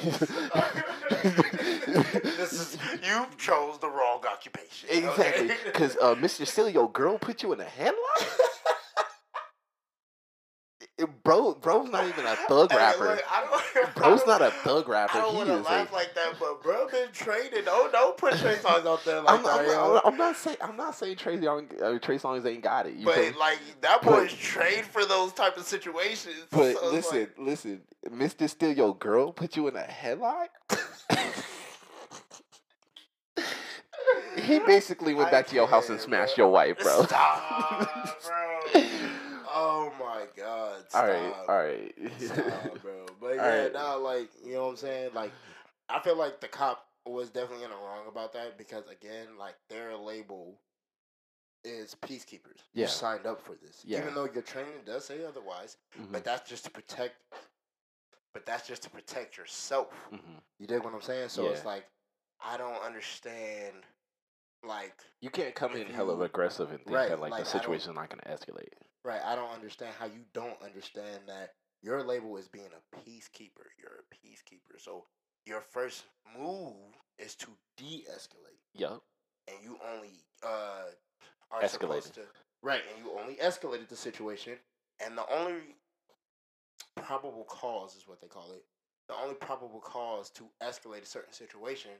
[1.09, 4.89] this is you chose the wrong occupation.
[4.89, 5.51] Exactly.
[5.51, 5.71] okay?
[5.73, 6.47] Cause uh, Mr.
[6.47, 8.52] Silly, your girl put you in a headlock.
[11.23, 13.03] Bro, bro's not even a thug Hey, rapper.
[13.05, 13.45] look, I
[13.75, 15.17] don't, Bro's not a thug rapper.
[15.17, 15.95] I don't He want to laugh a.
[15.95, 17.65] like that, but bro been traded.
[17.65, 19.93] Don't don't put Trey Songz out there like I'm, that, I'm, yo.
[19.93, 23.03] not, I'm not saying I'm not saying Trey Young, uh, Trey Songz ain't got it.
[23.03, 26.35] But feel like that But- boy's trained for those type of situations.
[26.51, 28.49] But so listen, like- listen, Mr.
[28.49, 30.47] Still your girl put you in a headlock.
[34.43, 36.45] he basically went I back to your house and smashed bro.
[36.45, 37.03] your wife, bro.
[37.05, 38.19] Stop,
[38.73, 38.83] bro.
[40.35, 40.75] God.
[40.77, 41.03] all Stop.
[41.03, 41.95] right, all right.
[42.19, 43.05] Stop, bro.
[43.19, 43.73] But All yeah, right.
[43.73, 45.11] no, like you know what I'm saying.
[45.13, 45.31] Like,
[45.89, 49.55] I feel like the cop was definitely in the wrong about that because again, like
[49.69, 50.59] their label
[51.65, 52.61] is peacekeepers.
[52.73, 52.83] Yeah.
[52.83, 53.99] You signed up for this, Yeah.
[53.99, 55.77] even though your training does say otherwise.
[55.97, 57.15] Mhm, But that's just to protect.
[58.33, 59.93] But that's just to protect yourself.
[60.11, 60.41] mhm.
[60.59, 61.29] You dig what I'm saying?
[61.29, 61.85] So it's like,
[62.43, 63.75] I don't understand.
[64.65, 67.95] Like, You can't come in hella aggressive and think Right, that like, like, the situation's
[67.95, 68.73] not gonna escalate.
[69.03, 69.21] Right?
[69.23, 71.51] I don't understand how you don't understand that
[71.81, 73.67] your label is being a peacekeeper.
[73.77, 74.79] You're a peacekeeper.
[74.79, 75.05] So
[75.45, 76.03] your first
[76.39, 76.75] move
[77.19, 77.47] is to
[77.77, 79.03] de-escalate, Yup.
[79.47, 80.85] and you only uh
[81.51, 81.69] are Escalated.
[81.71, 82.21] supposed to
[82.61, 84.53] right, and you only escalated the situation,
[85.05, 85.75] and the only
[86.95, 88.63] probable cause is what they call it.
[89.09, 91.91] The only probable cause to escalate a certain situation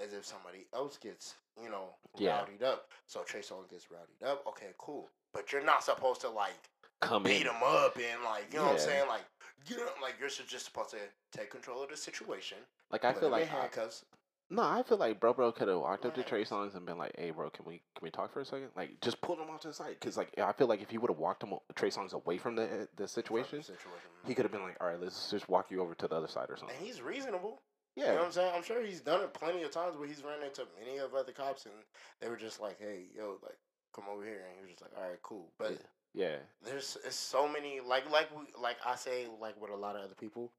[0.00, 2.38] is if somebody else gets, you know, Yeah.
[2.40, 2.90] rowdied up.
[3.06, 4.44] So Trey Songz gets rowdied up.
[4.48, 5.08] Okay, cool.
[5.32, 6.58] But you're not supposed to like
[7.00, 7.48] Come beat in.
[7.48, 9.08] him up and like, you know what I'm saying?
[9.08, 9.22] Like,
[9.66, 10.98] you know, like you're just supposed to
[11.32, 12.58] take control of the situation.
[12.90, 14.04] Like I feel like handcuffs.
[14.50, 16.22] no, I feel like bro, bro could have walked up to.
[16.22, 18.68] Trey Songz and been like, "Hey, bro, can we can we talk for a second?
[18.76, 20.98] Like, just pull him off to the side." Because like I feel like if he
[20.98, 23.84] would have walked him Trey Songz away from the eh, the situation, situation.
[24.24, 24.36] he mm-hmm.
[24.36, 26.46] could have been like, "All right, let's just walk you over to the other side
[26.48, 27.60] or something." And he's reasonable.
[27.94, 28.04] Yeah.
[28.04, 28.52] You know what I'm saying?
[28.54, 31.32] I'm sure he's done it plenty of times where he's ran into many of other
[31.32, 31.74] cops and
[32.20, 33.58] they were just like, "Hey, yo, like,
[33.94, 35.78] come over here," and he was just like, "All right, cool." But
[36.14, 36.36] yeah.
[36.64, 40.02] there's it's so many like like we like I say like with a lot of
[40.02, 40.52] other people.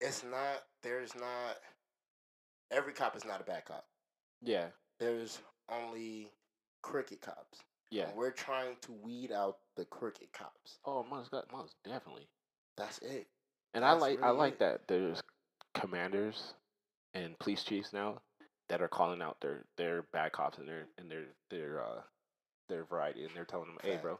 [0.00, 0.64] It's not.
[0.82, 1.58] There's not.
[2.70, 3.86] Every cop is not a bad cop.
[4.42, 4.66] Yeah.
[4.98, 5.38] There's
[5.70, 6.28] only
[6.82, 7.60] crooked cops.
[7.90, 8.08] Yeah.
[8.08, 10.78] And we're trying to weed out the crooked cops.
[10.84, 12.28] Oh, most got most definitely.
[12.76, 13.26] That's it.
[13.72, 14.58] And I That's like I like it.
[14.60, 15.20] that there's
[15.74, 16.54] commanders
[17.14, 18.20] and police chiefs now
[18.68, 22.00] that are calling out their their bad cops and their and their their uh
[22.68, 24.18] their variety and they're telling them, "Hey, bro,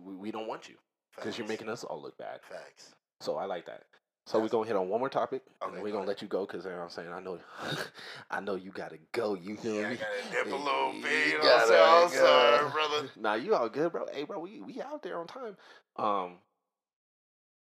[0.00, 0.76] we, we don't want you
[1.14, 2.94] because you're making us all look bad." facts.
[3.20, 3.84] So I like that.
[4.26, 6.08] So we're gonna hit on one more topic, and Okay, then we're go gonna ahead.
[6.08, 7.40] let you go because you know what I'm saying I know,
[8.30, 9.34] I know you gotta go.
[9.34, 11.26] You feel Yeah, I gotta dip a little bit.
[11.32, 12.72] You know what I'm saying?
[12.72, 13.08] Brother.
[13.16, 14.06] Nah, you all good, bro.
[14.12, 15.56] Hey, bro, we we out there on time.
[15.96, 16.38] Um,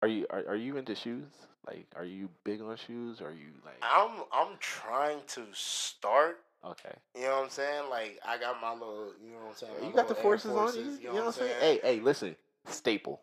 [0.04, 1.24] are you are, are you into shoes?
[1.66, 3.22] Like, are you big on shoes?
[3.22, 6.40] Or are you like I'm I'm trying to start.
[6.62, 6.94] okay?
[7.16, 7.84] You know what I'm saying?
[7.88, 9.12] Like I got my little.
[9.24, 9.72] You know what I'm saying?
[9.80, 11.08] my You got the Air forces, on Forces, you.
[11.08, 11.54] You know what I'm saying?
[11.60, 12.36] Hey, hey, listen,
[12.66, 13.22] staple.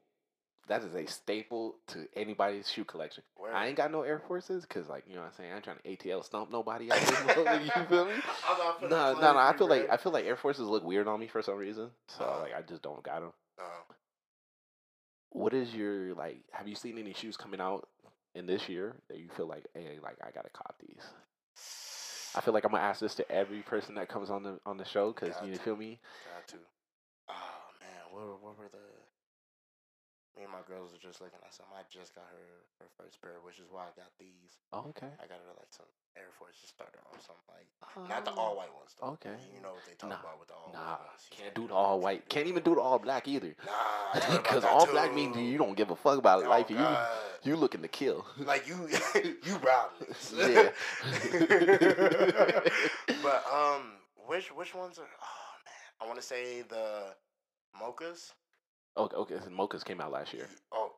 [0.68, 3.24] That is a staple to anybody's shoe collection.
[3.40, 3.54] Word.
[3.54, 5.52] I ain't got no Air Forces because, like, you know what I'm saying.
[5.52, 7.08] I ain't trying to ATL stomp nobody out You
[7.90, 8.14] feel me?
[8.48, 9.38] I'm No, no, no.
[9.38, 9.90] I feel like.
[9.90, 11.90] I feel like Air Forces look weird on me for some reason.
[12.08, 12.42] So Uh-huh.
[12.42, 13.34] like I just don't got them.
[13.60, 13.94] Uh,
[15.32, 16.44] What is your like?
[16.52, 17.88] Have you seen any shoes coming out
[18.36, 21.04] in this year that you feel like, hey, like I gotta cop these?
[22.36, 24.78] I feel like I'm gonna ask this to every person that comes on the on
[24.78, 25.60] the show because you to.
[25.60, 26.00] feel me.
[26.36, 26.56] got to.
[27.30, 27.34] Oh
[27.80, 28.78] man, what were- what were the?
[30.38, 31.68] Me and my girls were just looking at some.
[31.76, 32.48] I just got her
[32.80, 34.64] her first pair, which is why I got these.
[34.72, 35.12] Oh, okay.
[35.20, 37.68] I got her like some Air Forces starter or something like.
[38.08, 39.08] Not the Um, all white ones though.
[39.20, 39.36] okay.
[39.54, 41.28] You know what they talk Nah, about with the all Nah, white ones.
[41.30, 42.30] You can't do the all white.
[42.30, 43.56] Can't even do the all black either.
[43.66, 43.72] Nah,
[44.14, 46.70] I heard about Because all black means you don't give a fuck about Oh, life.
[46.70, 47.08] You God.
[47.44, 48.26] you looking to kill.
[48.40, 48.88] like you
[49.44, 50.32] you rowdies.
[50.40, 50.72] Yeah.
[53.22, 55.84] but um which which ones are oh man.
[56.02, 57.16] I wanna say the
[57.76, 58.32] mochas.
[58.98, 59.36] Okay, okay.
[59.44, 60.48] So mochas came out last year.
[60.74, 60.92] Oh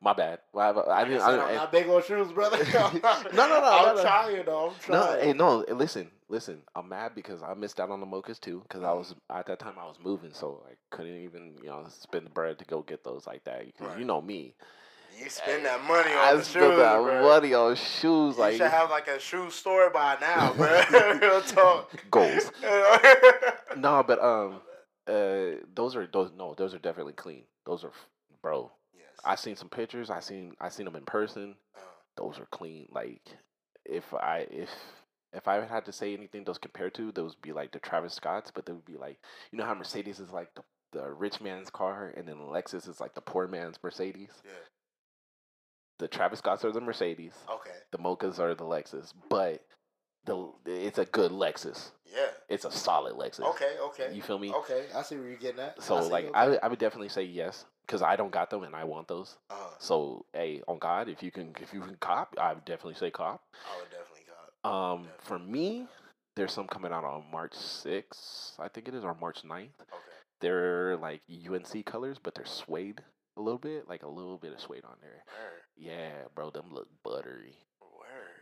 [0.00, 0.40] My bad.
[0.52, 1.20] Well, I, I like I didn't.
[1.22, 2.58] said, I, I'm not big on shoes, brother.
[2.64, 4.02] No, no, no, I'm no, no.
[4.02, 4.68] trying though.
[4.68, 5.20] I'm No, trying.
[5.24, 5.64] hey, no.
[5.70, 6.60] Listen, listen.
[6.74, 8.60] I'm mad because I missed out on the mochas too.
[8.68, 8.98] Because I Mm.
[8.98, 12.30] was at that time I was moving, so I couldn't even you know spend the
[12.30, 13.64] bread to go get those like that.
[13.64, 13.98] Because Right.
[13.98, 14.54] you know me,
[15.18, 17.22] You spend that money on I the shoes, that bro.
[17.22, 20.82] money on shoes You like you should have like a shoe store by now, bro.
[21.20, 21.90] Real talk.
[22.10, 22.50] goals.
[23.76, 24.60] No, but um,
[25.08, 26.30] uh, those are those.
[26.36, 27.44] No, those are definitely clean.
[27.66, 27.92] Those are,
[28.42, 28.70] bro.
[28.94, 29.04] yes.
[29.24, 30.10] I seen some pictures.
[30.10, 31.56] I seen I seen them in person.
[31.76, 31.80] Uh,
[32.16, 32.88] Those are clean.
[32.92, 33.22] Like
[33.84, 34.70] if I if
[35.32, 38.14] if I had to say anything those compared to, those would be like the Travis
[38.14, 39.18] Scotts, but they would be like
[39.50, 43.00] you know how Mercedes is like the the rich man's car, and then Lexus is
[43.00, 44.30] like the poor man's Mercedes.
[44.44, 44.50] yeah.
[45.98, 47.34] The Travis Scotts are the Mercedes.
[47.50, 47.70] Okay.
[47.92, 49.64] The Mochas are the Lexus, but
[50.24, 51.90] the it's a good Lexus.
[52.14, 52.26] Yeah.
[52.48, 53.40] It's a solid Lexus.
[53.50, 53.76] Okay.
[53.80, 54.14] Okay.
[54.14, 54.52] You feel me?
[54.52, 54.86] Okay.
[54.94, 55.82] I see where you're getting at.
[55.82, 56.34] So I like okay.
[56.34, 59.08] I would- I would definitely say yes because I don't got them and I want
[59.08, 59.36] those.
[59.50, 62.94] Uh, So hey, on God, if you can if you can cop, I would definitely
[62.94, 63.42] say cop.
[63.54, 64.24] I would definitely
[64.62, 64.70] got.
[64.70, 65.86] Um, for me,
[66.36, 69.68] there's some coming out on March 6th, I think it is, or March 9th.
[69.80, 70.00] Okay.
[70.40, 73.02] They're like UNC colors, but they're suede
[73.36, 75.24] a little bit, like a little bit of suede on there.
[75.76, 77.56] Yeah, bro, them look buttery.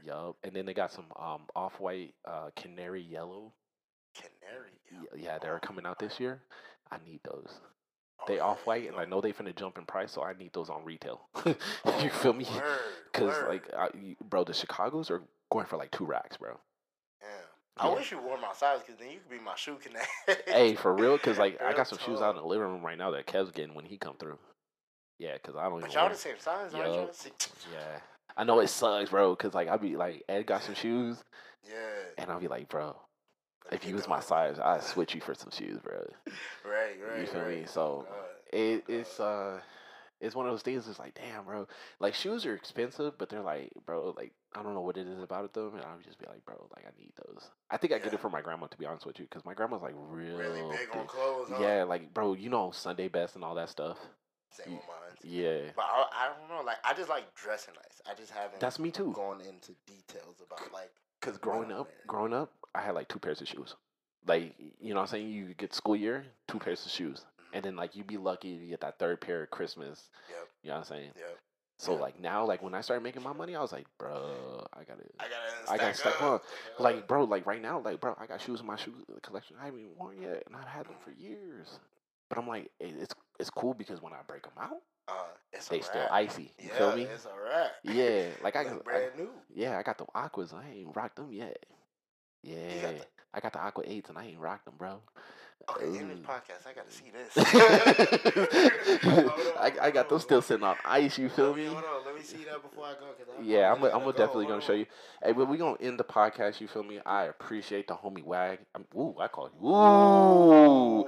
[0.05, 0.36] Yup.
[0.44, 3.53] And then they got some um off white uh canary yellow.
[4.14, 4.72] Canary.
[4.90, 6.42] Y- Yeah, they're coming out this year.
[6.90, 7.48] I need those.
[8.20, 10.34] Oh, They yeah, off white, and I know they finna jump in price, so I
[10.34, 11.22] need those on retail.
[11.34, 11.55] Oh,
[12.03, 12.46] you feel me?
[13.11, 13.88] Because like, I,
[14.22, 16.59] bro, the Chicago's are going for like two racks, bro.
[17.20, 17.28] Yeah.
[17.78, 17.94] I Yeah.
[17.94, 20.09] wish you wore my size because then you could be my shoe connect.
[20.48, 21.16] hey, for real?
[21.16, 23.50] Because like, I got some shoes out in the living room right now that Kev's
[23.50, 24.38] getting when he come through.
[25.18, 25.82] Yeah, because I don't even.
[25.88, 27.09] But y'all the same size, aren't you?
[27.72, 27.98] Yeah,
[28.36, 29.34] I know it sucks, bro.
[29.34, 31.22] Because like, I be like, Ed got some shoes,
[31.68, 31.78] Yeah.
[32.18, 32.96] and I'll be like, bro,
[33.70, 36.04] if you was my size, I'd switch you for some shoes, bro.
[36.64, 37.20] Right, right.
[37.20, 37.60] You feel me?
[37.60, 37.68] right.
[37.70, 38.58] So God.
[38.58, 39.60] it, it's uh,
[40.20, 40.86] it's one of those things.
[40.88, 41.66] It's like, damn, bro.
[42.00, 45.20] Like shoes are expensive, but they're like, bro, like I don't know what it is
[45.22, 47.50] about them, and I would just be like, bro, like I need those.
[47.70, 49.54] I think I get it from my grandma, to be honest with you, because my
[49.54, 51.48] grandma's like real really big on clothes.
[51.50, 51.58] Huh?
[51.60, 53.98] Yeah, like bro, you know Sunday best and all that stuff.
[54.53, 55.16] Same with mine.
[55.24, 56.64] Yeah, But I, I don't know.
[56.64, 58.00] Like I just like dressing nice.
[58.11, 58.61] I just haven't.
[58.61, 59.12] that's me too.
[59.14, 60.90] Going into details about like.
[61.20, 63.76] Cause growing up, growing up, I had like two pairs of shoes.
[64.26, 67.44] Like you know, what I'm saying you get school year, two pairs of shoes, Mhm.
[67.55, 70.11] and then like you'd be lucky if you get that third pair at Christmas.
[70.28, 70.48] Yep.
[70.62, 71.11] You know what I'm saying?
[71.16, 71.38] Yep.
[71.78, 74.84] So like now, like when I started making my money, I was like, bro, I
[74.84, 75.72] gotta, I gotta.
[75.72, 76.34] I gotta stack stack up.
[76.34, 76.44] up.
[76.78, 78.92] like, bro, like right now, like, bro, I got shoes in my shoe
[79.22, 81.78] collection I haven't even worn yet, and I've had them for years.
[82.28, 84.78] But I'm like, it's it's cool because when I break them out,
[85.09, 85.12] Uh,
[85.68, 86.53] they still icy.
[86.59, 87.03] You yeah, feel me?
[87.03, 87.72] It's a wrap.
[87.84, 89.30] Yeah, like I got, I, brand new.
[89.55, 90.53] yeah, I got the aquas.
[90.55, 91.59] I ain't rocked them yet.
[92.45, 92.93] Yeah,
[93.34, 95.00] I got the aqua eights and I ain't rocked them, bro.
[95.68, 96.24] Oh, okay, in this mm.
[96.24, 97.30] podcast, I gotta see this.
[99.60, 101.16] I, I got them still sitting on ice.
[101.18, 103.06] You feel me, hold on, let me see that before I go.
[103.16, 103.78] Cause I, Yeah, I'm.
[103.80, 104.12] really I'm gotta go.
[104.12, 104.86] definitely Hold gonna show you.
[105.22, 106.60] Hey, but we gonna end the podcast.
[106.60, 106.98] You feel me?
[107.06, 108.58] I appreciate the homie Wag.
[108.74, 109.68] I'm, ooh, I call you.
[109.68, 111.06] Ooh.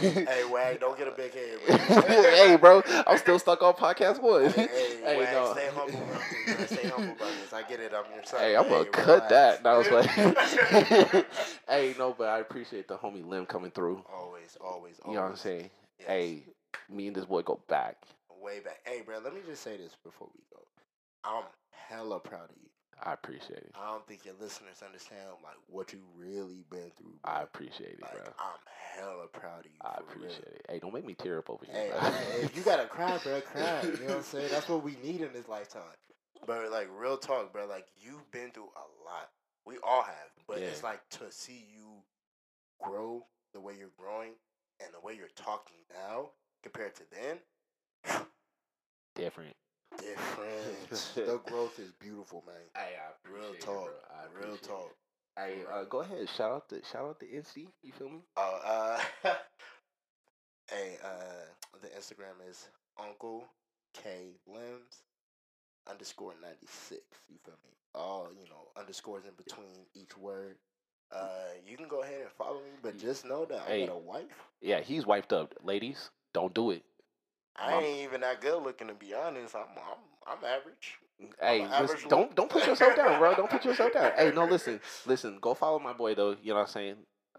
[0.00, 1.58] hey, Wag, don't get a big head.
[2.06, 4.48] hey, bro, I'm still stuck on podcast one.
[4.50, 5.52] Hey, hey, Hey, Wag, no.
[5.54, 6.18] stay humble, bro.
[6.66, 7.64] Stay humble about this.
[7.64, 7.92] I get it.
[7.94, 8.40] I'm your son.
[8.40, 9.64] Hey, I'm gonna Hey, cut that.
[9.64, 9.64] relax.
[9.64, 11.26] No, I was like,
[11.68, 14.02] hey, no, but I appreciate the homie Lem coming through.
[14.12, 14.96] always, always, always.
[15.06, 15.70] You know what I'm saying?
[15.98, 16.08] Yes.
[16.08, 16.42] Hey,
[16.90, 17.96] me and this boy go back.
[18.42, 18.80] way back.
[18.84, 20.62] Hey, bro, let me just say this before we go.
[21.24, 22.68] I'm hella proud of you.
[23.04, 23.72] I appreciate it.
[23.80, 27.14] I don't think your listeners understand like what you really been through.
[27.24, 28.22] I appreciate it, like bro.
[28.40, 28.58] I'm
[28.96, 29.78] hella proud of you.
[29.82, 30.24] I for real.
[30.26, 30.66] appreciate it.
[30.68, 31.74] Hey, don't make me tear up over here.
[31.76, 32.00] Hey, bro.
[32.00, 33.82] hey, if you gotta cry, bro, cry.
[33.82, 34.48] You know what I'm saying?
[34.50, 35.82] That's what we need in this lifetime.
[36.46, 37.66] But like real talk, bro.
[37.66, 39.30] Like you've been through a lot.
[39.66, 40.14] We all have.
[40.46, 42.02] But it's like to see you
[42.82, 44.32] grow the way you're growing
[44.80, 46.30] and the way you're talking now
[46.62, 47.38] compared to then,
[49.14, 49.54] Different.
[49.98, 50.90] different.
[51.14, 52.54] the growth is beautiful, man.
[52.76, 53.84] Hey, I Real it, talk.
[53.84, 53.92] bro.
[54.10, 54.90] I Real talk.
[54.90, 55.40] it.
[55.40, 56.28] Hey, uh, go ahead.
[56.28, 57.66] Shout out the shout out the NC.
[57.82, 58.20] You feel me?
[58.36, 59.28] Oh, uh,
[60.70, 62.68] hey, uh, the Instagram is
[62.98, 63.44] Uncle
[63.94, 65.02] K Limbs
[65.90, 67.02] underscore ninety six.
[67.30, 67.70] You feel me?
[67.94, 70.56] All you know underscores in between each word.
[71.10, 73.98] Uh, you can go ahead and follow me, but just know that I got a
[73.98, 74.24] wife.
[74.60, 75.54] Yeah, he's wiped up.
[75.64, 76.82] Ladies, don't do it.
[77.56, 77.84] I Mom.
[77.84, 79.54] ain't even that good looking to be honest.
[79.56, 80.98] I'm I'm I'm average.
[81.40, 83.34] Hey, listen, don't don't put yourself down, bro.
[83.34, 84.12] Don't put yourself down.
[84.16, 85.38] Hey, no, listen, listen.
[85.40, 86.36] Go follow my boy though.
[86.42, 86.96] You know what I'm saying?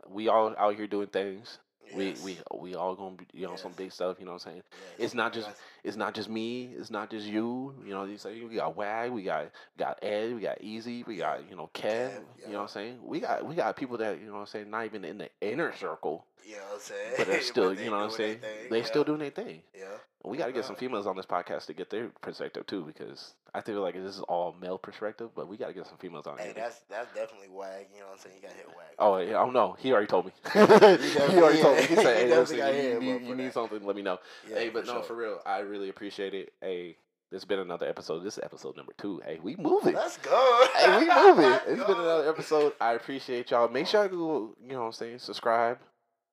[0.10, 1.60] We all out here doing things.
[1.96, 2.24] We Yes.
[2.24, 4.18] we we all gonna be you know some big stuff.
[4.20, 4.64] You know what I'm saying?
[4.72, 5.06] Yes.
[5.06, 5.50] it's not just-
[5.84, 6.74] It's not just me.
[6.78, 7.74] It's not just you.
[7.86, 11.50] You know, say we got Wag, we got got Ed, we got Easy, we got
[11.50, 12.12] you know Kev.
[12.12, 13.00] Kev, You know what I'm saying?
[13.02, 15.30] We got we got people that you know what I'm saying not even in the
[15.42, 17.14] inner circle, You know what I'm saying?
[17.18, 18.40] but they're still they you know what I'm doing saying.
[18.42, 18.86] their thing, They yeah.
[18.86, 19.62] still doing their thing.
[19.78, 19.86] Yeah.
[20.26, 23.36] We got to get some females on this podcast to get their perspective too, because
[23.53, 26.28] I feel like this is all male perspective, but we got to get some females
[26.28, 26.53] on Hey, here.
[26.55, 27.88] that's that's definitely Wag.
[27.93, 28.36] You know what I'm saying?
[28.36, 28.88] You got to hit Wag.
[28.99, 30.32] Oh yeah, oh no, he already told me.
[30.53, 31.84] he already told me.
[31.84, 33.53] He said, "Hey, listen, you, you- you need that.
[33.53, 35.03] something, let me know." Yeah, hey, but no, sure.
[35.03, 36.51] for real, I really appreciate it.
[36.59, 36.97] Hey,
[37.32, 38.20] this has been another episode.
[38.20, 39.22] This is episode number two.
[39.26, 39.93] Hey, we moving.
[39.95, 40.67] Let's go.
[40.76, 41.49] hey, we moving.
[41.49, 42.74] Let's It's been another episode.
[42.82, 43.70] I appreciate y'all.
[43.70, 45.78] Make sure you, you know what I'm saying, subscribe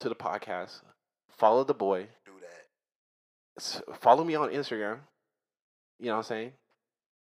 [0.00, 0.80] to the podcast.
[1.38, 2.08] Follow the boy.
[3.58, 3.86] Do that.
[3.92, 4.98] S- Follow me on Instagram.
[5.98, 6.52] You know what I'm saying?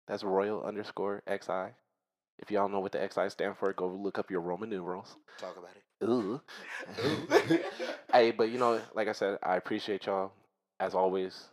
[0.07, 1.73] That's royal underscore XI.
[2.39, 5.15] If y'all know what the XI stand for, go look up your Roman numerals.
[5.37, 6.05] Talk about it.
[6.05, 6.41] Ooh.
[7.05, 7.27] Ooh.
[8.13, 10.31] hey, but you know, like I said, I appreciate y'all.
[10.79, 11.45] As always,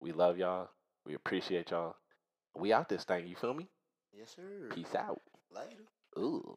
[0.00, 0.70] we love y'all.
[1.04, 1.96] We appreciate y'all.
[2.54, 3.68] We out this thing, you feel me?
[4.12, 4.68] Yes, sir.
[4.74, 5.20] Peace out.
[5.54, 5.82] Later.
[6.18, 6.56] Ooh.